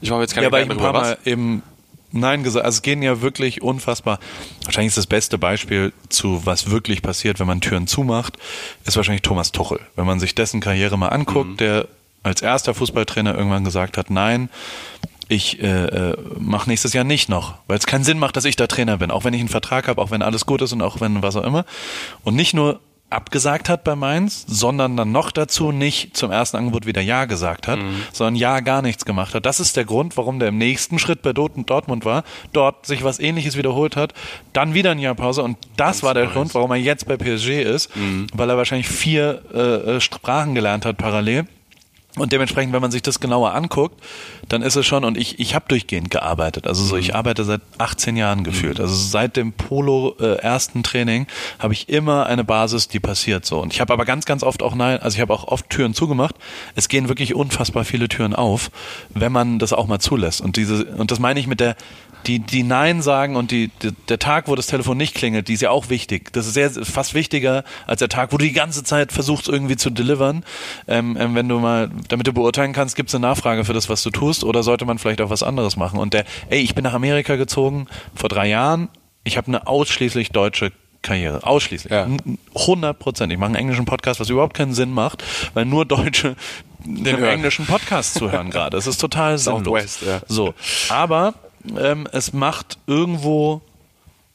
[0.00, 1.16] Ich mache jetzt keine ja, Gedanken darüber, was.
[1.24, 1.62] Eben
[2.12, 2.64] Nein gesagt.
[2.64, 4.18] Also es gehen ja wirklich unfassbar.
[4.64, 8.36] Wahrscheinlich ist das beste Beispiel zu, was wirklich passiert, wenn man Türen zumacht,
[8.84, 9.80] ist wahrscheinlich Thomas Tuchel.
[9.96, 11.56] Wenn man sich dessen Karriere mal anguckt, mhm.
[11.56, 11.88] der
[12.22, 14.48] als erster Fußballtrainer irgendwann gesagt hat, nein,
[15.28, 18.56] ich äh, äh, mache nächstes Jahr nicht noch, weil es keinen Sinn macht, dass ich
[18.56, 20.82] da Trainer bin, auch wenn ich einen Vertrag habe, auch wenn alles gut ist und
[20.82, 21.64] auch wenn was auch immer.
[22.22, 22.80] Und nicht nur
[23.12, 27.68] abgesagt hat bei Mainz, sondern dann noch dazu nicht zum ersten Angebot wieder Ja gesagt
[27.68, 28.02] hat, mhm.
[28.12, 29.46] sondern Ja gar nichts gemacht hat.
[29.46, 33.18] Das ist der Grund, warum der im nächsten Schritt bei Dortmund war, dort sich was
[33.20, 34.14] ähnliches wiederholt hat,
[34.52, 36.32] dann wieder ein Jahr Pause und das Ganz war der nice.
[36.34, 38.26] Grund, warum er jetzt bei PSG ist, mhm.
[38.34, 39.58] weil er wahrscheinlich vier äh,
[39.96, 41.46] äh Sprachen gelernt hat parallel
[42.16, 43.98] und dementsprechend, wenn man sich das genauer anguckt,
[44.48, 46.66] dann ist es schon, und ich, ich habe durchgehend gearbeitet.
[46.66, 47.14] Also so, ich mhm.
[47.14, 48.78] arbeite seit 18 Jahren gefühlt.
[48.78, 48.84] Mhm.
[48.84, 51.26] Also seit dem Polo äh, ersten Training
[51.58, 53.60] habe ich immer eine Basis, die passiert so.
[53.60, 55.94] Und ich habe aber ganz, ganz oft auch nein, also ich habe auch oft Türen
[55.94, 56.34] zugemacht.
[56.74, 58.70] Es gehen wirklich unfassbar viele Türen auf,
[59.14, 60.42] wenn man das auch mal zulässt.
[60.42, 61.76] Und diese, und das meine ich mit der
[62.26, 65.54] die, die Nein sagen und die, die, der Tag, wo das Telefon nicht klingelt, die
[65.54, 66.32] ist ja auch wichtig.
[66.32, 69.76] Das ist sehr, fast wichtiger als der Tag, wo du die ganze Zeit versuchst, irgendwie
[69.76, 70.44] zu delivern.
[70.88, 73.88] Ähm, ähm, wenn du mal, damit du beurteilen kannst, gibt es eine Nachfrage für das,
[73.88, 75.98] was du tust, oder sollte man vielleicht auch was anderes machen?
[75.98, 78.88] Und der, ey, ich bin nach Amerika gezogen vor drei Jahren.
[79.24, 81.44] Ich habe eine ausschließlich deutsche Karriere.
[81.44, 81.92] Ausschließlich.
[81.92, 82.06] Ja.
[82.54, 83.32] 100 Prozent.
[83.32, 86.36] Ich mache einen englischen Podcast, was überhaupt keinen Sinn macht, weil nur Deutsche
[86.84, 88.76] den englischen Podcast zuhören gerade.
[88.76, 89.64] Es ist total sinnlos.
[89.64, 90.20] Southwest, ja.
[90.28, 90.54] So.
[90.88, 91.34] Aber
[91.78, 93.62] ähm, es macht irgendwo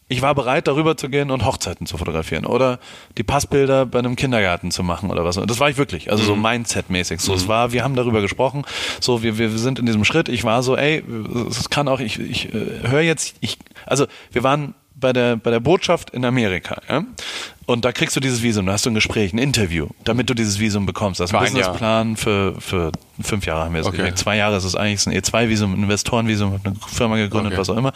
[0.09, 2.79] ich war bereit, darüber zu gehen und Hochzeiten zu fotografieren oder
[3.17, 5.35] die Passbilder bei einem Kindergarten zu machen oder was.
[5.35, 6.27] Das war ich wirklich, also mhm.
[6.27, 7.19] so Mindset-mäßig.
[7.19, 7.37] So, mhm.
[7.37, 8.63] es war, wir haben darüber gesprochen,
[9.01, 10.29] so, wir, wir sind in diesem Schritt.
[10.29, 11.03] Ich war so, ey,
[11.49, 15.51] es kann auch, ich, ich äh, höre jetzt, ich, also wir waren bei der, bei
[15.51, 17.03] der Botschaft in Amerika, ja?
[17.67, 20.33] Und da kriegst du dieses Visum, da hast du ein Gespräch, ein Interview, damit du
[20.33, 21.19] dieses Visum bekommst.
[21.19, 23.97] Das ist ein Businessplan für, für fünf Jahre haben wir es okay.
[23.97, 24.17] gekriegt.
[24.17, 27.59] Zwei Jahre ist es eigentlich ein E2-Visum, ein Investorenvisum, eine Firma gegründet, okay.
[27.59, 27.91] was auch immer.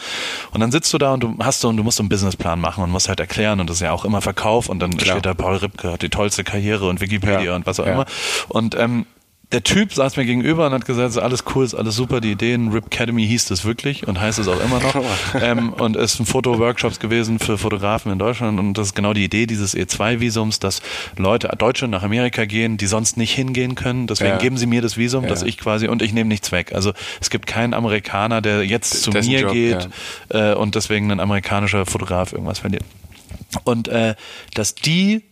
[0.52, 2.60] Und dann sitzt du da und du hast so und du musst so einen Businessplan
[2.60, 5.16] machen und musst halt erklären und das ist ja auch immer Verkauf und dann Klar.
[5.16, 7.56] steht da Paul Ripke hat die tollste Karriere und Wikipedia ja.
[7.56, 7.94] und was auch ja.
[7.94, 8.06] immer.
[8.50, 9.06] Und ähm,
[9.52, 12.32] der Typ saß mir gegenüber und hat gesagt, ist alles cool, ist alles super, die
[12.32, 14.96] Ideen, Rip Academy hieß das wirklich und heißt es auch immer noch
[15.42, 19.24] ähm, und ist ein Fotoworkshops gewesen für Fotografen in Deutschland und das ist genau die
[19.24, 20.82] Idee dieses E2-Visums, dass
[21.18, 24.38] Leute, Deutsche nach Amerika gehen, die sonst nicht hingehen können, deswegen Ja.
[24.38, 25.30] geben sie mir das Visum, Ja.
[25.30, 26.74] dass ich quasi, und ich nehme nichts weg.
[26.74, 29.90] Also es gibt keinen Amerikaner, der jetzt zu Dessen mir Job, geht
[30.30, 32.84] äh, und deswegen ein amerikanischer Fotograf irgendwas verliert.
[33.66, 34.16] Und äh,
[34.54, 35.24] dass die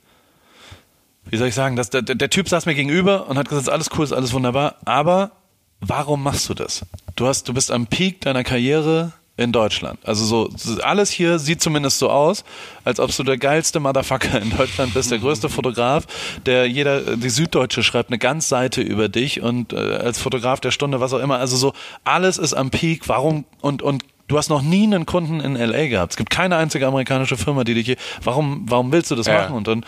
[1.30, 3.90] wie soll ich sagen, dass der, der, Typ saß mir gegenüber und hat gesagt, alles
[3.98, 5.32] cool, ist alles wunderbar, aber
[5.80, 6.86] warum machst du das?
[7.16, 10.00] Du hast, du bist am Peak deiner Karriere in Deutschland.
[10.04, 12.44] Also so, alles hier sieht zumindest so aus,
[12.84, 16.06] als ob du der geilste Motherfucker in Deutschland bist, der größte Fotograf,
[16.46, 20.72] der jeder, die Süddeutsche schreibt eine ganz Seite über dich und äh, als Fotograf der
[20.72, 21.40] Stunde, was auch immer.
[21.40, 21.74] Also so,
[22.04, 23.08] alles ist am Peak.
[23.08, 26.14] Warum und und Du hast noch nie einen Kunden in LA gehabt.
[26.14, 27.96] Es gibt keine einzige amerikanische Firma, die dich hier.
[28.24, 29.42] Warum, warum willst du das Ja.
[29.42, 29.56] machen?
[29.56, 29.84] Und dann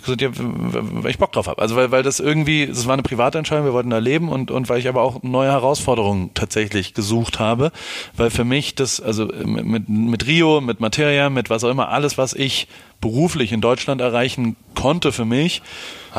[0.00, 1.60] gesagt, ja, weil ich Bock drauf habe.
[1.60, 4.50] Also weil, weil das irgendwie, es war eine private Entscheidung, wir wollten da leben und,
[4.50, 7.70] und weil ich aber auch neue Herausforderungen tatsächlich gesucht habe.
[8.16, 12.16] Weil für mich das, also mit, mit Rio, mit Materia, mit was auch immer, alles,
[12.16, 12.68] was ich
[13.02, 15.60] beruflich in Deutschland erreichen konnte für mich,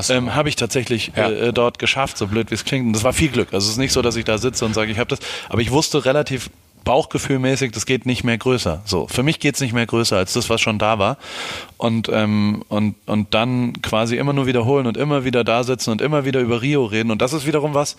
[0.09, 1.27] ähm, habe ich tatsächlich Ja.
[1.27, 2.85] äh, dort geschafft, so blöd wie es klingt.
[2.85, 3.47] Und das war viel Glück.
[3.51, 5.19] Also es ist nicht so, dass ich da sitze und sage, ich habe das,
[5.49, 6.51] aber ich wusste relativ
[6.83, 8.81] bauchgefühlmäßig, das geht nicht mehr größer.
[8.85, 11.17] So, für mich geht's nicht mehr größer als das, was schon da war.
[11.77, 16.01] Und ähm, und und dann quasi immer nur wiederholen und immer wieder da sitzen und
[16.01, 17.11] immer wieder über Rio reden.
[17.11, 17.97] Und das ist wiederum was,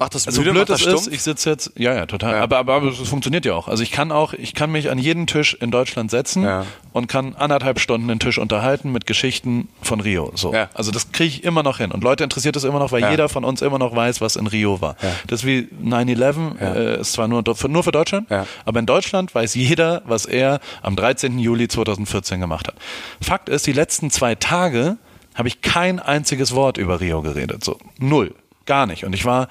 [0.00, 2.36] Macht das also müde, blöd macht das das ist, ich sitze jetzt, ja, ja, total.
[2.36, 2.40] Ja.
[2.42, 3.68] Aber, aber, aber es funktioniert ja auch.
[3.68, 6.64] Also ich kann auch, ich kann mich an jeden Tisch in Deutschland setzen Ja.
[6.94, 10.32] und kann anderthalb Stunden den Tisch unterhalten mit Geschichten von Rio.
[10.36, 10.54] So.
[10.54, 10.70] Ja.
[10.72, 11.92] Also das kriege ich immer noch hin.
[11.92, 14.46] Und Leute interessiert es immer noch, weil jeder von uns immer noch weiß, was in
[14.46, 14.96] Rio war.
[15.26, 16.72] Das ist wie 9-11, Ja.
[16.74, 18.26] äh, ist zwar nur, für, nur für Deutschland,
[18.64, 21.38] aber in Deutschland weiß jeder, was er am 13.
[21.38, 22.74] Juli 2014 gemacht hat.
[23.20, 24.96] Fakt ist, die letzten zwei Tage
[25.34, 27.62] habe ich kein einziges Wort über Rio geredet.
[27.64, 27.76] So.
[27.98, 28.34] Null.
[28.70, 29.04] Gar nicht.
[29.04, 29.48] Und ich war,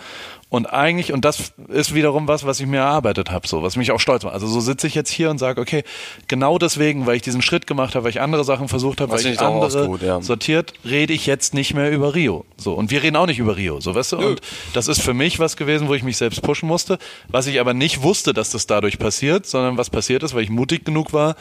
[0.48, 3.92] und eigentlich, und das ist wiederum was, was ich mir erarbeitet habe, so, was mich
[3.92, 4.34] auch stolz macht.
[4.34, 5.84] Also so sitze ich jetzt hier und sage, okay,
[6.30, 9.26] genau deswegen, weil ich diesen Schritt gemacht habe, weil ich andere Sachen versucht habe, Was
[9.26, 10.22] weil ich andere ausgeruht, ja.
[10.22, 12.46] sortiert, rede ich jetzt nicht mehr über Rio.
[12.56, 12.76] So.
[12.76, 14.20] Und wir reden auch nicht über Rio, so, weißt du?
[14.20, 14.42] Und
[14.72, 16.98] das ist für mich was gewesen, wo ich mich selbst pushen musste,
[17.28, 20.50] was ich aber nicht wusste, dass das dadurch passiert, sondern was passiert ist, weil ich
[20.50, 21.36] mutig genug war,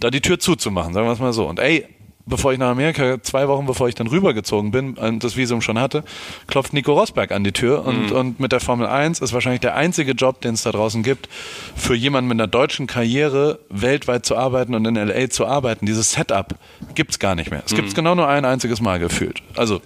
[0.00, 1.48] da die Tür zuzumachen, sagen wir es mal so.
[1.48, 1.86] Und ey,
[2.26, 5.78] bevor ich nach Amerika, zwei Wochen bevor ich dann rübergezogen bin und das Visum schon
[5.78, 6.04] hatte,
[6.46, 9.74] klopft Nico Rosberg an die Tür und, und mit der Formel 1 ist wahrscheinlich der
[9.76, 11.28] einzige Job, den es da draußen gibt,
[11.76, 15.86] für jemanden mit einer deutschen Karriere weltweit zu arbeiten und in LA zu arbeiten.
[15.86, 16.54] Dieses Setup
[16.94, 17.62] gibt's gar nicht mehr.
[17.66, 19.42] Es gibt's genau nur ein einziges Mal gefühlt.
[19.56, 19.80] Also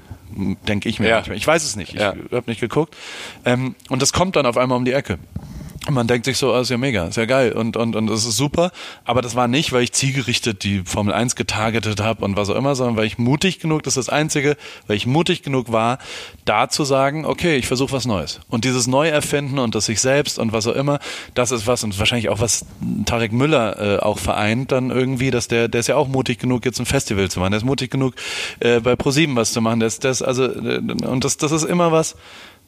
[0.68, 1.14] denke ich mir Ja.
[1.16, 1.36] manchmal.
[1.36, 1.94] Ich weiß es nicht.
[1.94, 2.08] Ich Ja.
[2.32, 2.94] habe nicht geguckt.
[3.44, 5.18] Ähm, und das kommt dann auf einmal um die Ecke.
[5.90, 8.24] Man denkt sich so, ah, ist ja mega, ist ja geil und, und, und das
[8.24, 8.72] ist super.
[9.04, 12.56] Aber das war nicht, weil ich zielgerichtet die Formel 1 getargetet habe und was auch
[12.56, 14.56] immer, sondern weil ich mutig genug, das ist das Einzige,
[14.86, 15.98] weil ich mutig genug war,
[16.44, 18.40] da zu sagen, okay, ich versuche was Neues.
[18.48, 20.98] Und dieses Neuerfinden und das sich selbst und was auch immer,
[21.34, 22.66] das ist was und wahrscheinlich auch was
[23.04, 26.64] Tarek Müller äh, auch vereint dann irgendwie, dass der, der ist ja auch mutig genug,
[26.64, 28.14] jetzt ein Festival zu machen, der ist mutig genug,
[28.60, 31.52] äh, bei ProSieben was zu machen, der ist, der ist also, äh, und das, das
[31.52, 32.16] ist immer was,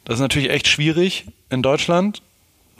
[0.04, 2.22] das ist natürlich echt schwierig in Deutschland,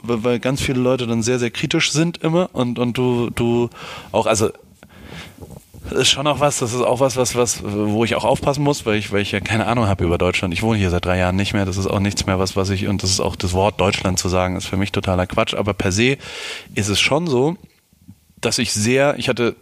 [0.01, 3.69] weil weil ganz viele Leute dann sehr, sehr kritisch sind immer und, und du, du
[4.11, 4.49] auch, also
[5.89, 8.63] das ist schon auch was, das ist auch was, was, was, wo ich auch aufpassen
[8.63, 10.53] muss, weil ich, weil ich ja keine Ahnung habe über Deutschland.
[10.53, 12.69] Ich wohne hier seit drei Jahren nicht mehr, das ist auch nichts mehr, was, was
[12.69, 15.55] ich, und das ist auch das Wort Deutschland zu sagen, ist für mich totaler Quatsch.
[15.55, 16.17] Aber per se
[16.75, 17.57] ist es schon so,
[18.39, 19.55] dass ich sehr, ich hatte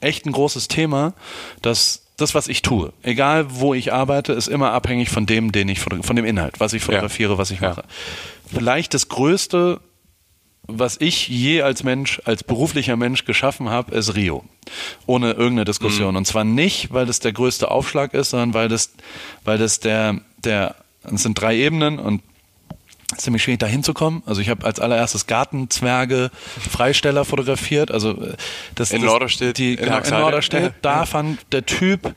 [0.00, 1.14] echt ein großes Thema,
[1.62, 5.68] dass das, was ich tue, egal wo ich arbeite, ist immer abhängig von dem, den
[5.68, 7.70] ich fotografiere, von dem Inhalt, was ich fotografiere, was ich Ja.
[7.70, 7.84] mache.
[8.52, 9.80] Vielleicht das Größte,
[10.70, 14.44] was ich je als Mensch, als beruflicher Mensch geschaffen habe, ist Rio.
[15.06, 16.14] Ohne irgendeine Diskussion.
[16.16, 18.92] Und zwar nicht, weil das der größte Aufschlag ist, sondern weil das,
[19.44, 20.74] weil das der, der,
[21.10, 22.22] es sind drei Ebenen und
[23.16, 24.22] ziemlich schwierig da hinzukommen.
[24.26, 26.30] Also ich habe als allererstes Gartenzwerge
[26.70, 27.90] Freisteller fotografiert.
[27.90, 28.34] Also äh,
[28.74, 30.10] das In Norderstedt, die, in genau, in.
[30.10, 30.62] Norderstedt.
[30.62, 30.74] Ja.
[30.82, 32.14] Da fand der Typ,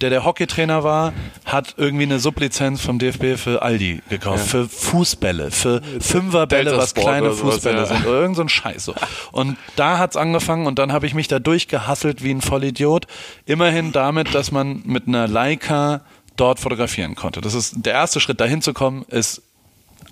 [0.00, 1.12] der der Hockeytrainer war,
[1.44, 7.32] hat irgendwie eine Sublizenz vom DFB für Aldi gekauft, für Fußbälle, für Fünferbälle, was kleine
[7.32, 7.86] sowas, Fußbälle ja.
[7.86, 8.84] sind oder irgend so ein Scheiß.
[8.84, 8.94] So.
[9.30, 13.06] Und da hat's angefangen und dann habe ich mich da durchgehasselt wie ein Vollidiot.
[13.44, 16.00] Immerhin damit, dass man mit einer Leica
[16.36, 17.40] dort fotografieren konnte.
[17.40, 19.42] Das ist der erste Schritt, dahin zu kommen, ist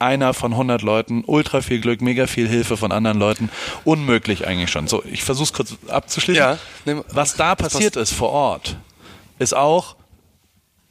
[0.00, 3.50] einer von 100 Leuten, ultra viel Glück, mega viel Hilfe von anderen Leuten,
[3.84, 4.86] unmöglich eigentlich schon.
[4.86, 6.42] So, ich versuche es kurz abzuschließen.
[6.42, 8.76] Ja, nimm- Was da passiert ist vor Ort,
[9.38, 9.96] ist auch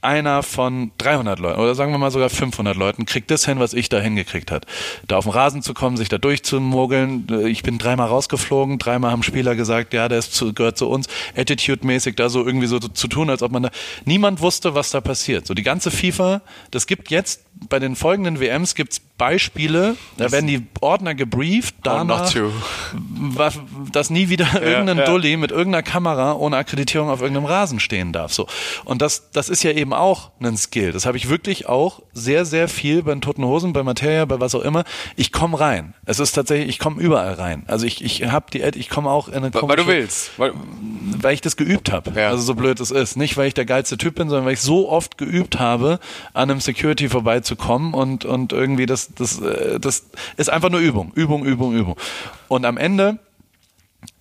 [0.02, 3.74] einer von 300 Leuten oder sagen wir mal sogar 500 Leuten kriegt das hin, was
[3.74, 4.66] ich da hingekriegt hat.
[5.08, 7.28] Da auf den Rasen zu kommen, sich da durchzumogeln.
[7.48, 11.08] Ich bin dreimal rausgeflogen, dreimal haben Spieler gesagt, ja, der zu, gehört zu uns.
[11.36, 13.70] Attitude-mäßig da so irgendwie so zu tun, als ob man da,
[14.06, 15.46] niemand wusste, was da passiert.
[15.46, 16.42] So die ganze FIFA,
[16.72, 22.34] das gibt jetzt bei den folgenden WMs gibt's Beispiele, da werden die Ordner gebrieft, danach,
[23.92, 25.10] dass nie wieder irgendein ja, ja.
[25.10, 28.32] Dulli mit irgendeiner Kamera ohne Akkreditierung auf irgendeinem Rasen stehen darf.
[28.32, 28.48] So.
[28.86, 30.92] Und das, das ist ja eben auch ein Skill.
[30.92, 34.40] Das habe ich wirklich auch sehr, sehr viel bei den Toten Hosen, bei Materia, bei
[34.40, 34.84] was auch immer.
[35.16, 35.94] Ich komme rein.
[36.06, 37.64] Es ist tatsächlich, ich komme überall rein.
[37.68, 40.38] Also ich, ich habe die, ich komme auch in eine komische, Weil du willst.
[40.38, 40.54] Weil,
[41.22, 42.12] weil ich das geübt habe.
[42.20, 42.30] Ja.
[42.30, 43.16] Also so blöd es ist.
[43.16, 46.00] Nicht, weil ich der geilste Typ bin, sondern weil ich so oft geübt habe,
[46.34, 50.06] an einem Security vorbeizukommen und, und irgendwie das das, äh, das
[50.38, 51.96] ist einfach nur Übung, Übung, Übung, Übung.
[52.48, 53.20] Und am Ende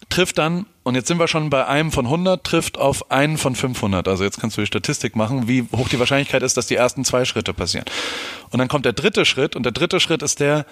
[0.08, 3.54] trifft dann, und jetzt sind wir schon bei einem von 100, trifft auf einen von
[3.54, 4.08] 500.
[4.08, 7.04] Also jetzt kannst du die Statistik machen, wie hoch die Wahrscheinlichkeit ist, dass die ersten
[7.04, 7.84] zwei Schritte passieren.
[8.50, 10.64] Und dann kommt der dritte Schritt, und der dritte Schritt ist der,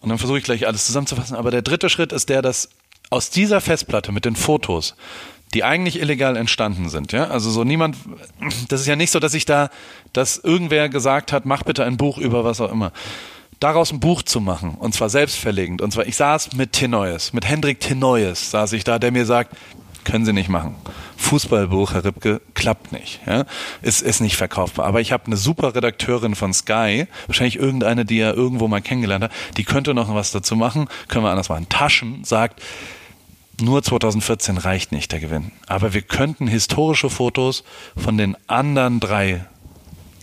[0.00, 2.68] und dann versuche ich gleich alles zusammenzufassen, aber der dritte Schritt ist der, dass
[3.10, 4.96] aus dieser Festplatte mit den Fotos,
[5.54, 7.96] die eigentlich illegal entstanden sind, ja, also so niemand,
[8.68, 9.70] das ist ja nicht so, dass ich da,
[10.12, 12.92] dass irgendwer gesagt hat, mach bitte ein Buch über was auch immer
[13.60, 15.82] daraus ein Buch zu machen, und zwar selbstverlegend.
[15.82, 19.56] Und zwar, ich saß mit Tenoyes, mit Hendrik Tenoyes saß ich da, der mir sagt,
[20.04, 20.76] können Sie nicht machen.
[21.16, 23.20] Fußballbuch, Herr Ripke, klappt nicht.
[23.26, 23.46] Ja?
[23.82, 24.86] Ist, ist nicht verkaufbar.
[24.86, 29.24] Aber ich habe eine super Redakteurin von Sky, wahrscheinlich irgendeine, die er irgendwo mal kennengelernt
[29.24, 31.68] hat, die könnte noch was dazu machen, können wir anders machen.
[31.68, 32.60] Taschen sagt,
[33.60, 35.52] nur 2014 reicht nicht der Gewinn.
[35.66, 37.64] Aber wir könnten historische Fotos
[37.96, 39.46] von den anderen drei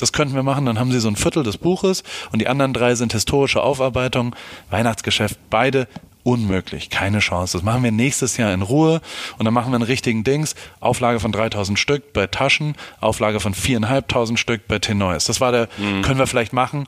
[0.02, 0.66] das könnten wir machen.
[0.66, 4.36] Dann haben sie so ein Viertel des Buches und die anderen drei sind historische Aufarbeitungen,
[4.70, 5.88] Weihnachtsgeschäft, beide
[6.24, 7.58] unmöglich, keine Chance.
[7.58, 9.02] Das machen wir nächstes Jahr in Ruhe
[9.38, 10.56] und dann machen wir einen richtigen Dings.
[10.80, 15.26] Auflage von 3000 Stück bei Taschen, Auflage von 4.500 Stück bei Tenois.
[15.26, 16.02] Das war der, mhm.
[16.02, 16.88] können wir vielleicht machen.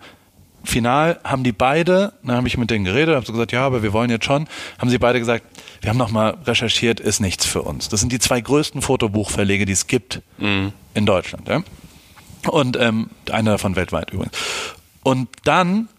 [0.63, 3.83] Final haben die beide, dann habe ich mit denen geredet, habe so gesagt, ja, aber
[3.83, 4.47] wir wollen jetzt schon,
[4.79, 5.45] haben sie beide gesagt,
[5.81, 7.89] wir haben nochmal recherchiert, ist nichts für uns.
[7.89, 10.71] Das sind die zwei größten Fotobuchverlege, die es gibt mhm.
[10.93, 11.49] in Deutschland.
[11.49, 11.63] Ja?
[12.49, 14.37] Und ähm, einer davon weltweit übrigens.
[15.03, 15.89] Und dann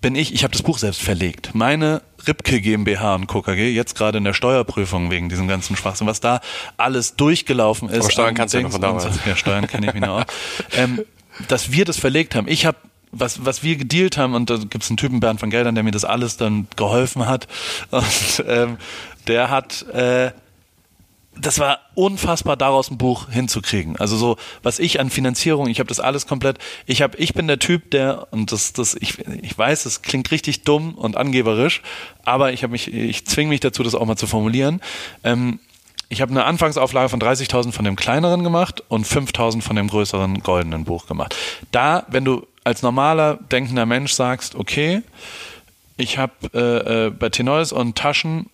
[0.00, 1.54] bin ich, ich habe das Buch selbst verlegt.
[1.54, 6.20] Meine Ripke GmbH und KKG, jetzt gerade in der Steuerprüfung wegen diesem ganzen Schwachsinn, was
[6.20, 6.40] da
[6.76, 8.02] alles durchgelaufen ist.
[8.04, 9.18] Aber Steuern kannst du ja noch von damals.
[9.24, 10.24] Ja, Steuern kenne ich mich noch aus.
[10.76, 11.04] ähm,
[11.48, 12.48] dass wir das verlegt haben.
[12.48, 12.76] Ich habe
[13.12, 15.84] was, was wir gedealt haben, und da gibt es einen Typen, Bernd von Geldern, der
[15.84, 17.46] mir das alles dann geholfen hat.
[17.90, 18.78] Und ähm,
[19.28, 20.32] der hat äh,
[21.34, 23.96] das war unfassbar daraus ein Buch hinzukriegen.
[23.96, 27.48] Also so, was ich an Finanzierung, ich habe das alles komplett, ich habe, ich bin
[27.48, 31.82] der Typ, der, und das, das, ich, ich weiß, es klingt richtig dumm und angeberisch,
[32.24, 34.80] aber ich habe mich, ich zwinge mich dazu, das auch mal zu formulieren.
[35.24, 35.58] Ähm,
[36.10, 40.42] ich habe eine Anfangsauflage von 30.000 von dem kleineren gemacht und 5.000 von dem größeren
[40.42, 41.34] goldenen Buch gemacht.
[41.70, 45.02] Da, wenn du als normaler denkender Mensch sagst, okay,
[45.96, 48.50] ich habe äh, äh, bei Tenois und Taschen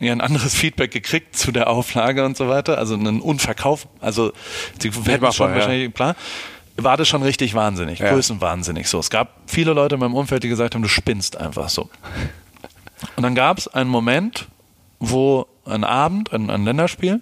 [0.00, 4.32] ja ein anderes Feedback gekriegt zu der Auflage und so weiter, also einen Unverkauf, also
[4.80, 5.56] sie hätten schon ja.
[5.56, 6.14] wahrscheinlich, klar,
[6.76, 8.12] war das schon richtig wahnsinnig, ja.
[8.12, 9.00] größenwahnsinnig so.
[9.00, 11.90] Es gab viele Leute in meinem Umfeld, die gesagt haben, du spinnst einfach so.
[13.16, 14.46] Und dann gab es einen Moment,
[15.00, 17.20] wo ein Abend, ein, ein Länderspiel,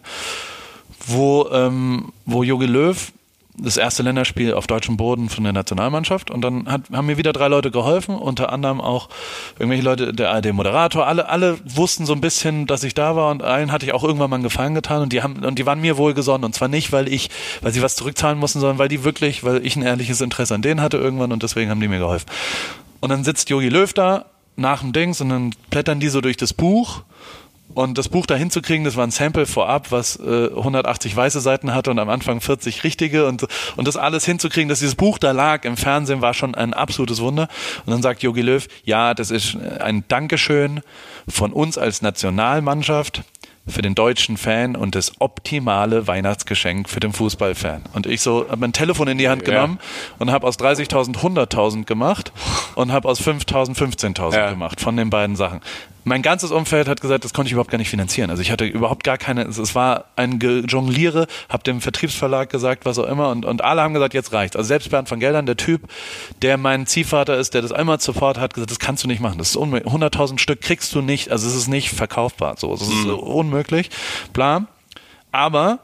[1.07, 3.13] wo, ähm, wo Jogi Löw
[3.59, 6.31] das erste Länderspiel auf deutschem Boden von der Nationalmannschaft.
[6.31, 9.09] Und dann hat, haben mir wieder drei Leute geholfen, unter anderem auch
[9.59, 13.43] irgendwelche Leute, der ARD-Moderator, alle, alle wussten so ein bisschen, dass ich da war und
[13.43, 15.03] allen hatte ich auch irgendwann mal einen Gefallen getan.
[15.03, 16.45] Und die haben, und die waren mir wohlgesonnen.
[16.45, 17.31] Und zwar nicht, weil ich,
[17.63, 20.63] weil sie was zurückzahlen mussten, sondern weil die wirklich, weil ich ein ehrliches Interesse an
[20.63, 21.33] denen hatte irgendwann.
[21.33, 22.27] Und deswegen haben die mir geholfen.
[23.01, 24.27] Und dann sitzt Jogi Löw da
[24.57, 27.03] nach dem Dings und dann blättern die so durch das Buch
[27.77, 31.75] und das Buch da hinzukriegen, das war ein Sample vorab, was äh, 180 weiße Seiten
[31.75, 33.47] hatte und am Anfang 40 richtige und,
[33.77, 37.21] und das alles hinzukriegen, dass dieses Buch da lag im Fernsehen, war schon ein absolutes
[37.21, 37.49] Wunder.
[37.85, 40.81] Und dann sagt Jogi Löw, ja, das ist ein Dankeschön
[41.29, 43.25] von uns als Nationalmannschaft
[43.67, 47.83] für den deutschen Fan und das optimale Weihnachtsgeschenk für den Fußballfan.
[47.93, 50.15] Und ich so habe mein Telefon in die Hand genommen ja.
[50.19, 52.33] und habe aus 30.000 100.000 gemacht
[52.75, 54.51] und habe aus 5.000 15.000 ja.
[54.51, 55.61] gemacht von den beiden Sachen
[56.07, 58.31] mein ganzes Umfeld hat gesagt, das konnte ich überhaupt gar nicht finanzieren.
[58.31, 63.01] Also ich hatte überhaupt gar keine, es war ein Jongliere, hab dem Vertriebsverlag gesagt, was
[63.01, 64.55] auch immer und, und alle haben gesagt, jetzt reicht's.
[64.55, 65.83] Also selbst Bernd von Geldern, der Typ,
[66.43, 69.39] der mein Ziehvater ist, der das einmal sofort hat gesagt, das kannst du nicht machen,
[69.39, 69.93] das ist unmöglich.
[69.93, 73.15] 100.000 Stück kriegst du nicht, also es ist nicht verkaufbar, so, es ist mhm.
[73.15, 73.91] unmöglich,
[74.33, 74.69] bla.
[75.33, 75.81] Aber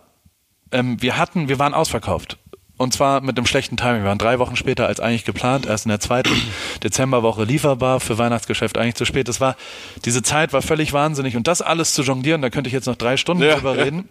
[0.71, 2.39] ähm, wir hatten, wir waren ausverkauft
[2.83, 4.03] Und zwar mit einem schlechten Timing.
[4.03, 6.35] Wir waren drei Wochen später als eigentlich geplant, erst in der zweiten
[6.83, 9.29] Dezemberwoche lieferbar, für Weihnachtsgeschäft eigentlich zu spät.
[9.29, 9.55] Das war,
[10.05, 11.37] diese Zeit war völlig wahnsinnig.
[11.37, 13.85] Und das alles zu jonglieren, da könnte ich jetzt noch drei Stunden Ja, drüber ja.
[13.85, 14.09] reden.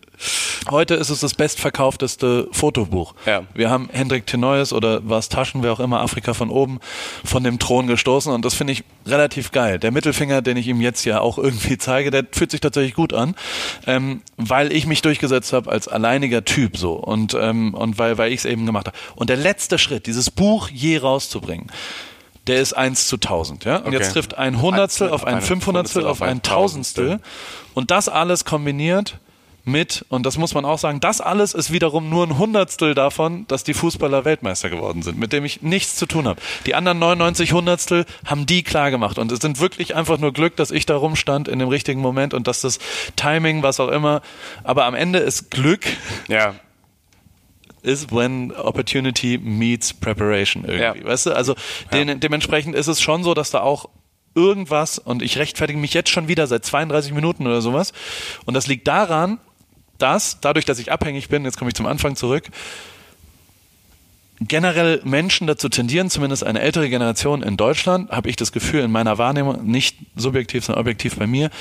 [0.70, 3.16] Heute ist es das bestverkaufteste Fotobuch.
[3.26, 3.42] Ja.
[3.54, 6.80] Wir haben Hendrik Tenoyes oder was Taschen, wer auch immer, Afrika von oben,
[7.26, 9.80] von dem Thron gestoßen und das finde ich relativ geil.
[9.80, 13.14] Der Mittelfinger, den ich ihm jetzt ja auch irgendwie zeige, der fühlt sich tatsächlich gut
[13.14, 13.36] an,
[13.88, 18.32] ähm, weil ich mich durchgesetzt habe als alleiniger Typ so und, ähm, und weil, weil
[18.32, 18.98] ich es eben gemacht habe.
[19.16, 21.68] Und der letzte Schritt, dieses Buch je rauszubringen,
[22.48, 23.78] der ist 1 zu 1000, ja?
[23.78, 23.98] Und Okay.
[23.98, 27.20] jetzt trifft ein Hundertstel auf ein Ein Fünfhundertstel auf ein Tausendstel
[27.76, 29.20] und das alles kombiniert
[29.64, 33.46] mit, und das muss man auch sagen, das alles ist wiederum nur ein Hundertstel davon,
[33.48, 36.42] dass die Fußballer Weltmeister geworden sind, mit dem ich nichts zu tun habe.
[36.66, 40.56] Die anderen 99 Hundertstel haben die klar gemacht und es sind wirklich einfach nur Glück,
[40.56, 42.80] dass ich da rumstand in dem richtigen Moment und dass das
[43.18, 44.24] Timing, was auch immer,
[44.64, 45.86] aber am Ende ist Glück
[46.28, 46.56] Ja.
[47.84, 51.06] Ist when opportunity meets preparation irgendwie, Ja.
[51.06, 51.36] weißt du?
[51.36, 51.56] Also
[51.94, 53.90] den, dementsprechend ist es schon so, dass da auch
[54.36, 57.92] irgendwas und ich rechtfertige mich jetzt schon wieder seit 32 Minuten oder sowas
[58.46, 59.40] und das liegt daran,
[59.98, 62.50] dass dadurch, dass ich abhängig bin, jetzt komme ich zum Anfang zurück,
[64.40, 68.92] generell Menschen dazu tendieren, zumindest eine ältere Generation in Deutschland, habe ich das Gefühl in
[68.92, 71.52] meiner Wahrnehmung, nicht subjektiv, sondern objektiv bei mir,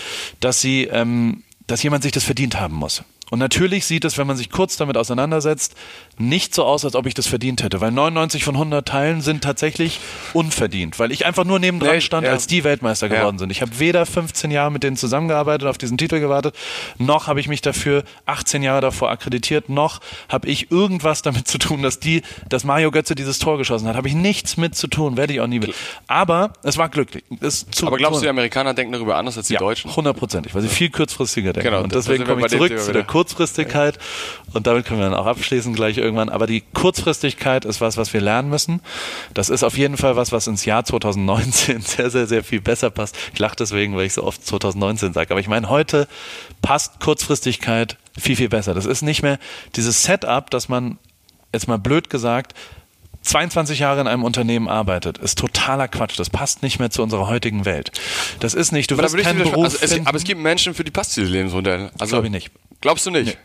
[0.40, 3.02] dass sie, ähm, dass jemand sich das verdient haben muss.
[3.30, 5.74] Und natürlich sieht es, wenn man sich kurz damit auseinandersetzt,
[6.18, 9.42] nicht so aus, als ob ich das verdient hätte, weil 99 von 100 Teilen sind
[9.42, 10.00] tatsächlich
[10.34, 12.32] unverdient, weil ich einfach nur nebendran Nee, stand, ja.
[12.32, 13.18] als die Weltmeister Ja.
[13.20, 13.50] geworden sind.
[13.50, 16.54] Ich habe weder 15 Jahre mit denen zusammengearbeitet, auf diesen Titel gewartet,
[16.98, 21.58] noch habe ich mich dafür 18 Jahre davor akkreditiert, noch habe ich irgendwas damit zu
[21.58, 23.96] tun, dass die, dass Mario Götze dieses Tor geschossen hat.
[23.96, 25.60] Habe ich nichts mit zu tun, werde ich auch nie.
[26.06, 27.24] Aber es war glücklich.
[27.40, 29.94] Es zu, Aber glaubst du, zu, die Amerikaner denken darüber anders als die ja, Deutschen?
[29.94, 31.70] hundertprozentig, weil sie viel kurzfristiger denken.
[31.70, 33.04] Genau, und deswegen komme ich zurück zu der wieder.
[33.20, 33.98] Kurzfristigkeit
[34.54, 36.30] und damit können wir dann auch abschließen gleich irgendwann.
[36.30, 38.80] Aber die Kurzfristigkeit ist was, was wir lernen müssen.
[39.34, 42.88] Das ist auf jeden Fall was, was ins Jahr 2019 sehr, sehr, sehr viel besser
[42.88, 43.14] passt.
[43.34, 45.32] Ich lache deswegen, weil ich so oft 2019 sage.
[45.32, 46.08] Aber ich meine, heute
[46.62, 48.72] passt Kurzfristigkeit viel, viel besser.
[48.72, 49.38] Das ist nicht mehr
[49.76, 50.96] dieses Setup, dass man,
[51.52, 52.54] jetzt mal blöd gesagt,
[53.22, 56.18] 22 Jahre in einem Unternehmen arbeitet, ist totaler Quatsch.
[56.18, 57.92] Das passt nicht mehr zu unserer heutigen Welt.
[58.40, 59.42] Das ist nicht, du Aber, wirst keinen.
[59.42, 61.90] Beruf also es, aber es gibt Menschen, für die passt dieses Lebensmodell.
[61.98, 62.50] Also, Glaube ich nicht.
[62.80, 63.38] Glaubst du nicht?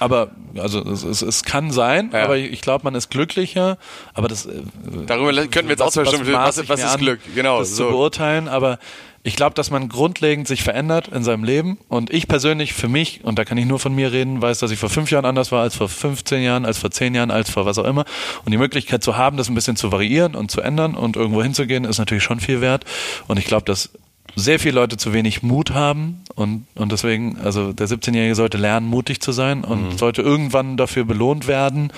[0.00, 2.24] Aber also es, es, es kann sein, Ja.
[2.24, 3.76] aber ich glaube, man ist glücklicher.
[4.14, 4.62] Aber das äh,
[5.06, 7.20] Darüber könnten wir jetzt auch zwei Stunden, was, was mir ist Glück?
[7.34, 7.90] Genau, das zu so.
[7.90, 8.48] beurteilen.
[8.48, 8.78] Aber
[9.22, 11.76] ich glaube, dass man grundlegend sich verändert in seinem Leben.
[11.88, 14.70] Und ich persönlich für mich, und da kann ich nur von mir reden, weiß, dass
[14.70, 17.50] ich vor fünf Jahren anders war als vor 15 Jahren, als vor 10 Jahren, als
[17.50, 18.06] vor was auch immer.
[18.46, 21.42] Und die Möglichkeit zu haben, das ein bisschen zu variieren und zu ändern und irgendwo
[21.42, 22.84] hinzugehen, ist natürlich schon viel wert.
[23.28, 23.90] Und ich glaube, dass
[24.36, 28.86] sehr viele Leute zu wenig Mut haben und, und deswegen, also der 17-Jährige sollte lernen,
[28.86, 31.92] mutig zu sein und sollte irgendwann dafür belohnt werden,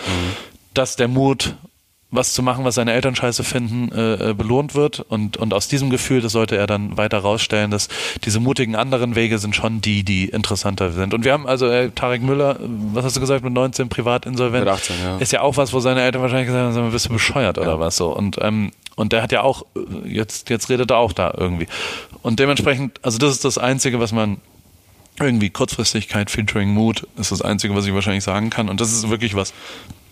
[0.75, 1.57] dass der Mut,
[2.13, 5.01] was zu machen, was seine Eltern scheiße finden, äh, äh, belohnt wird.
[5.01, 7.89] Und, und aus diesem Gefühl, das sollte er dann weiter rausstellen, dass
[8.25, 11.15] diese mutigen anderen Wege sind schon die, die interessanter sind.
[11.15, 14.27] Und wir haben also äh, Tarek Müller, äh, was hast du gesagt, mit 19 privat
[14.27, 15.17] insolvent, Mit 18, ja.
[15.19, 17.97] ist ja auch was, wo seine Eltern wahrscheinlich gesagt haben, bist du bescheuert oder was
[17.97, 18.15] so.
[18.15, 21.67] Und ähm, und der hat ja auch, äh, jetzt, jetzt redet er auch da irgendwie.
[22.21, 24.39] Und dementsprechend, also das ist das Einzige, was man
[25.19, 28.69] irgendwie Kurzfristigkeit, Featuring Mut ist das Einzige, was ich wahrscheinlich sagen kann.
[28.69, 29.53] Und das ist wirklich was.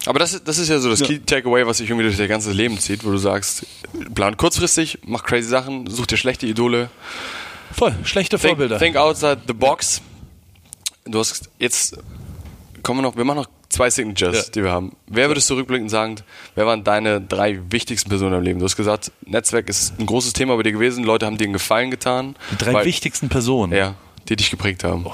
[0.06, 2.28] Aber das, ist- das ist ja so das Key Takeaway, was sich irgendwie durch dein
[2.28, 3.66] ganzes Leben zieht, wo du sagst,
[4.14, 6.88] plan kurzfristig, mach crazy Sachen, such dir schlechte Idole,
[7.72, 8.78] Voll, schlechte think, Vorbilder.
[8.78, 10.00] think outside the box.
[11.04, 11.98] Du hast jetzt,
[12.82, 14.52] kommen wir noch, wir machen noch zwei Signatures, Ja.
[14.54, 14.96] die wir haben.
[15.06, 16.16] Wer würdest du rückblickend sagen,
[16.54, 18.58] wer waren deine drei wichtigsten Personen im Leben?
[18.58, 21.52] Du hast gesagt, Netzwerk ist ein großes Thema bei dir gewesen, Leute haben dir einen
[21.52, 22.34] Gefallen getan.
[22.50, 23.72] Die drei weil- wichtigsten Personen.
[23.72, 23.94] Ja,
[24.28, 25.06] die dich geprägt haben.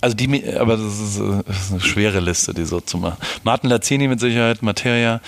[0.00, 3.18] Also die, aber das ist, äh, das ist eine schwere Liste, die so zu machen.
[3.44, 5.20] Martin Lazzini mit Sicherheit, Materia,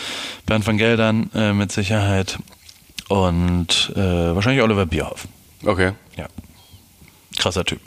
[0.47, 2.39] Bernd van Geldern äh, mit Sicherheit
[3.09, 4.01] und äh,
[4.35, 5.27] wahrscheinlich Oliver Bierhoff.
[5.65, 5.93] Okay.
[6.17, 6.27] Ja.
[7.39, 7.81] Krasser Typ.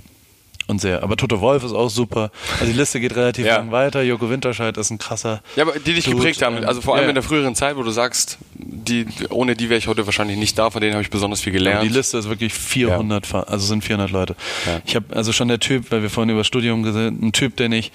[0.72, 2.32] Und sehr, aber Toto Wolf ist auch super.
[2.62, 3.58] Also die Liste geht relativ Ja.
[3.58, 4.02] lang weiter.
[4.04, 5.42] Joko Winterscheid ist ein krasser.
[5.58, 7.10] Ja, aber die dich Dude, geprägt haben, also vor allem ja.
[7.10, 10.58] in der früheren Zeit, wo du sagst, die, ohne die wäre ich heute wahrscheinlich nicht
[10.58, 11.84] da, von denen habe ich besonders viel Aber gelernt.
[11.84, 14.36] die Liste ist wirklich 400, Fa- also sind 400 Leute.
[14.66, 14.80] Ja.
[14.86, 17.74] Ich habe also schon der Typ, weil wir vorhin über Studium gesehen, ein Typ, den
[17.74, 17.92] ich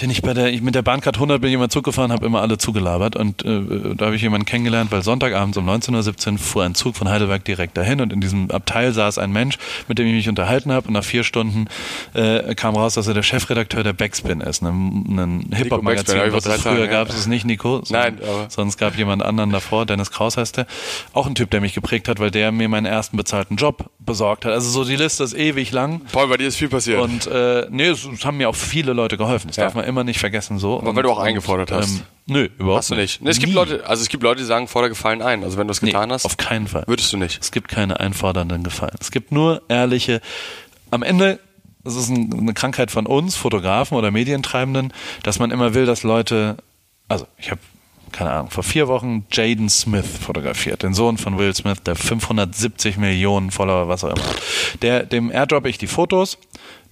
[0.00, 2.26] den ich bei der, ich mit der Bahncard 100 bin ich immer Zug gefahren, habe
[2.26, 6.38] immer alle zugelabert und äh, da habe ich jemanden kennengelernt, weil Sonntagabends um 19.17 Uhr
[6.38, 9.56] fuhr ein Zug von Heidelberg direkt dahin und in diesem Abteil saß ein Mensch,
[9.88, 11.66] mit dem ich mich unterhalten habe und nach vier Stunden
[12.12, 16.26] äh, kam raus, dass er der Chefredakteur der Backspin ist, einem, einem Backspin, Hip-Hop-Magazin, hab
[16.26, 17.14] ich was es früher gab, ja.
[17.14, 20.58] es nicht Nico, Nein, sondern, aber- sondern es gab jemand anderen davor, Dennis Kraus heißt
[20.58, 20.66] der,
[21.12, 24.44] auch ein Typ, der mich geprägt hat, weil der mir meinen ersten bezahlten Job besorgt
[24.44, 24.52] hat.
[24.52, 26.02] Also so die Liste ist ewig lang.
[26.12, 27.00] Paul, bei dir ist viel passiert.
[27.00, 29.50] Und äh, nee, es, es haben mir auch viele Leute geholfen.
[29.54, 29.64] Das Ja.
[29.66, 30.78] darf man immer nicht vergessen so.
[30.80, 32.02] Aber weil du auch eingefordert hast.
[32.26, 33.22] nö, überhaupt Hast du nicht.
[33.22, 33.54] Ne, es gibt Nie.
[33.54, 35.44] Leute, also es gibt Leute, die sagen, forder Gefallen ein.
[35.44, 36.82] Also wenn du es Nee, getan hast, auf keinen Fall.
[36.86, 37.40] würdest du nicht.
[37.40, 38.96] Es gibt keine einfordernden Gefallen.
[39.00, 40.20] Es gibt nur ehrliche.
[40.90, 41.38] Am Ende,
[41.84, 44.92] das ist ein, eine Krankheit von uns, Fotografen oder Medientreibenden,
[45.22, 46.56] dass man immer will, dass Leute,
[47.08, 47.60] also ich habe
[48.12, 52.96] keine Ahnung, vor vier Wochen Jaden Smith fotografiert, den Sohn von Will Smith, der 570
[52.96, 54.36] Millionen Follower, was auch immer hat.
[54.82, 56.38] Der, dem airdroppe ich die Fotos,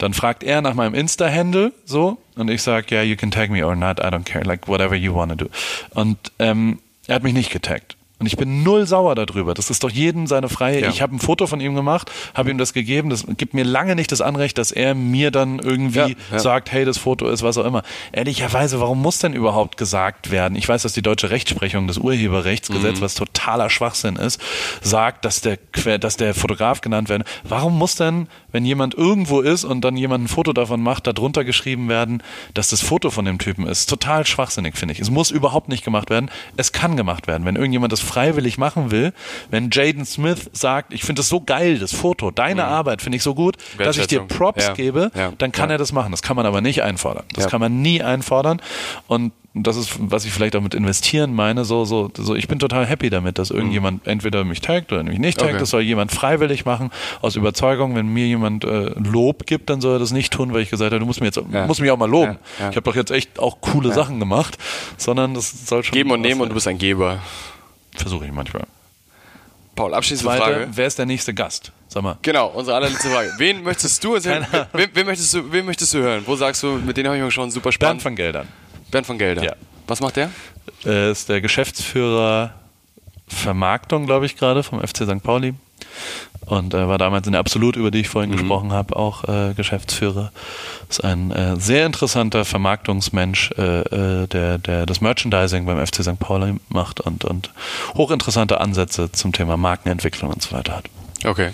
[0.03, 3.65] dann fragt er nach meinem Insta-Handle so und ich sage, ja, you can tag me
[3.67, 5.51] or not, I don't care, like whatever you want to do.
[5.95, 7.97] Und ähm, er hat mich nicht getaggt.
[8.19, 9.53] Und ich bin null sauer darüber.
[9.53, 10.81] Das ist doch jedem seine freie.
[10.83, 10.89] Ja.
[10.91, 13.11] Ich habe ein Foto von ihm gemacht, habe ihm das gegeben.
[13.11, 16.39] Das gibt mir lange nicht das Anrecht, dass er mir dann irgendwie Ja, ja.
[16.39, 17.83] sagt, hey, das Foto ist was auch immer.
[18.13, 20.55] Ehrlicherweise, warum muss denn überhaupt gesagt werden?
[20.55, 23.03] Ich weiß, dass die deutsche Rechtsprechung, das Urheberrechtsgesetz, Mhm.
[23.03, 24.41] was totaler Schwachsinn ist,
[24.83, 25.59] sagt, dass der,
[25.99, 27.25] dass der Fotograf genannt werden.
[27.43, 31.45] Warum muss denn, wenn jemand irgendwo ist und dann jemand ein Foto davon macht, darunter
[31.45, 32.23] geschrieben werden,
[32.55, 33.89] dass das Foto von dem Typen ist?
[33.89, 35.01] Total schwachsinnig, finde ich.
[35.01, 36.31] Es muss überhaupt nicht gemacht werden.
[36.57, 37.45] Es kann gemacht werden.
[37.45, 39.13] Wenn irgendjemand das freiwillig machen will,
[39.51, 43.23] wenn Jaden Smith sagt, ich finde das so geil, das Foto, deine Arbeit finde ich
[43.23, 44.29] so gut, dass ich dir Mhm.
[44.29, 44.75] Props Ja.
[44.75, 45.33] gebe, Ja.
[45.39, 45.75] dann kann Ja.
[45.77, 46.11] er das machen.
[46.11, 47.25] Das kann man aber nicht einfordern.
[47.35, 48.61] Das kann man nie einfordern.
[49.09, 52.59] Und das ist, was ich vielleicht auch mit investieren meine, so, so, so, ich bin
[52.59, 55.51] total happy damit, dass irgendjemand entweder mich taggt oder mich nicht taggt.
[55.51, 55.57] Mhm.
[55.57, 55.61] Okay.
[55.61, 56.91] Das soll jemand freiwillig machen,
[57.21, 57.95] aus Überzeugung.
[57.95, 60.93] Wenn mir jemand äh, Lob gibt, dann soll er das nicht tun, weil ich gesagt
[60.93, 61.67] habe, du musst mir jetzt, Ja.
[61.67, 62.39] musst mich auch mal loben.
[62.59, 62.65] Ja.
[62.65, 62.71] Ja.
[62.71, 64.57] Ich habe doch jetzt echt auch coole Sachen gemacht,
[64.97, 65.93] sondern das soll schon.
[65.93, 66.55] Geben und nehmen und du sein.
[66.55, 67.19] bist ein Geber.
[67.95, 68.63] Versuche ich manchmal.
[69.75, 70.69] Paul, abschließende Zweite, Frage.
[70.73, 71.73] wer ist der nächste Gast?
[71.89, 72.17] Sag mal.
[72.23, 73.33] Genau, unsere allerletzte Frage.
[73.39, 74.15] Wen möchtest du.
[74.15, 74.47] Wen,
[74.95, 76.23] wen, möchtest du, wen möchtest du hören?
[76.27, 78.03] Wo sagst du, mit denen habe ich mich schon super Bernd spannend.
[78.03, 78.49] von Geldern.
[78.93, 79.43] Bernd von Gelder.
[79.43, 79.55] Ja.
[79.89, 80.31] Was macht der?
[80.85, 82.55] äh, ist der Geschäftsführer
[83.27, 85.23] Vermarktung, glaube ich, gerade vom FC St.
[85.23, 85.55] Pauli.
[86.47, 89.55] Und äh, war damals in der Absolut, über die ich vorhin gesprochen habe, auch äh,
[89.55, 90.33] Geschäftsführer.
[90.89, 96.19] Ist ein äh, sehr interessanter Vermarktungsmensch, äh, äh, der, der das Merchandising beim FC St.
[96.19, 97.51] Pauli macht und, und
[97.95, 100.85] hochinteressante Ansätze zum Thema Markenentwicklung und so weiter hat.
[101.25, 101.53] Okay.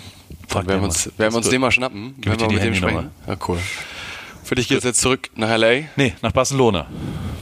[0.49, 2.15] Dann werden den wir uns, werden wir uns den mal schnappen.
[2.19, 3.11] Gib wenn wir die mit dem sprechen.
[3.27, 3.59] Ja, cool.
[4.43, 5.87] Für dich geht's jetzt zurück nach L.A.
[5.95, 6.87] Nee, nach Barcelona.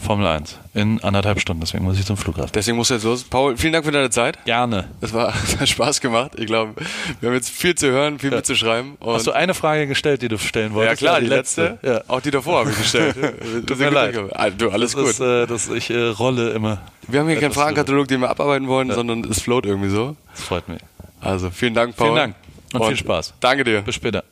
[0.07, 0.57] Formel 1.
[0.73, 2.49] In anderthalb Stunden, deswegen muss ich zum Flughafen.
[2.55, 3.25] Deswegen musst du jetzt los.
[3.25, 4.37] Paul, vielen Dank für deine Zeit.
[4.45, 4.85] Gerne.
[5.01, 6.31] Es war hat Spaß gemacht.
[6.37, 6.75] Ich glaube,
[7.19, 8.95] wir haben jetzt viel zu hören, viel mitzuschreiben.
[9.01, 10.99] Und Hast du eine Frage gestellt, die du stellen ja wolltest?
[10.99, 11.77] klar, die letzte.
[11.81, 12.03] Ja.
[12.07, 13.15] Auch die davor habe ich gestellt.
[13.67, 14.17] Tut mir leid.
[14.33, 15.09] Ah, Du, alles Das gut.
[15.11, 16.77] ist, äh, das, ich äh, rolle immer.
[17.09, 20.15] wir haben hier keinen Fragenkatalog, den wir abarbeiten wollen, sondern es float irgendwie so.
[20.31, 20.79] Das freut mich.
[21.19, 22.07] Also vielen Dank, Paul.
[22.07, 22.35] Vielen Dank
[22.73, 23.33] und viel Spaß.
[23.41, 23.81] Danke dir.
[23.81, 24.23] Bis später.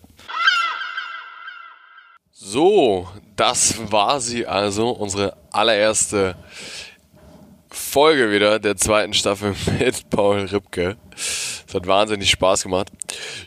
[2.48, 6.36] So, das war sie also, unsere allererste
[7.72, 10.96] Folge wieder der zweiten Staffel mit Paul Ripke.
[11.16, 12.92] Es hat wahnsinnig Spaß gemacht.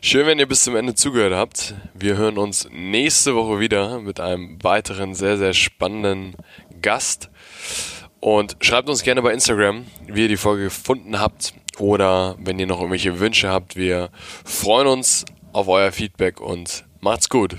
[0.03, 1.75] Schön, wenn ihr bis zum Ende zugehört habt.
[1.95, 6.35] Wir hören uns nächste Woche wieder mit einem weiteren sehr, sehr spannenden
[6.83, 7.31] Gast.
[8.19, 12.67] Und schreibt uns gerne bei Instagram, wie ihr die Folge gefunden habt oder wenn ihr
[12.67, 13.77] noch irgendwelche Wünsche habt.
[13.77, 14.11] Wir
[14.45, 17.59] freuen uns auf euer Feedback und macht's gut.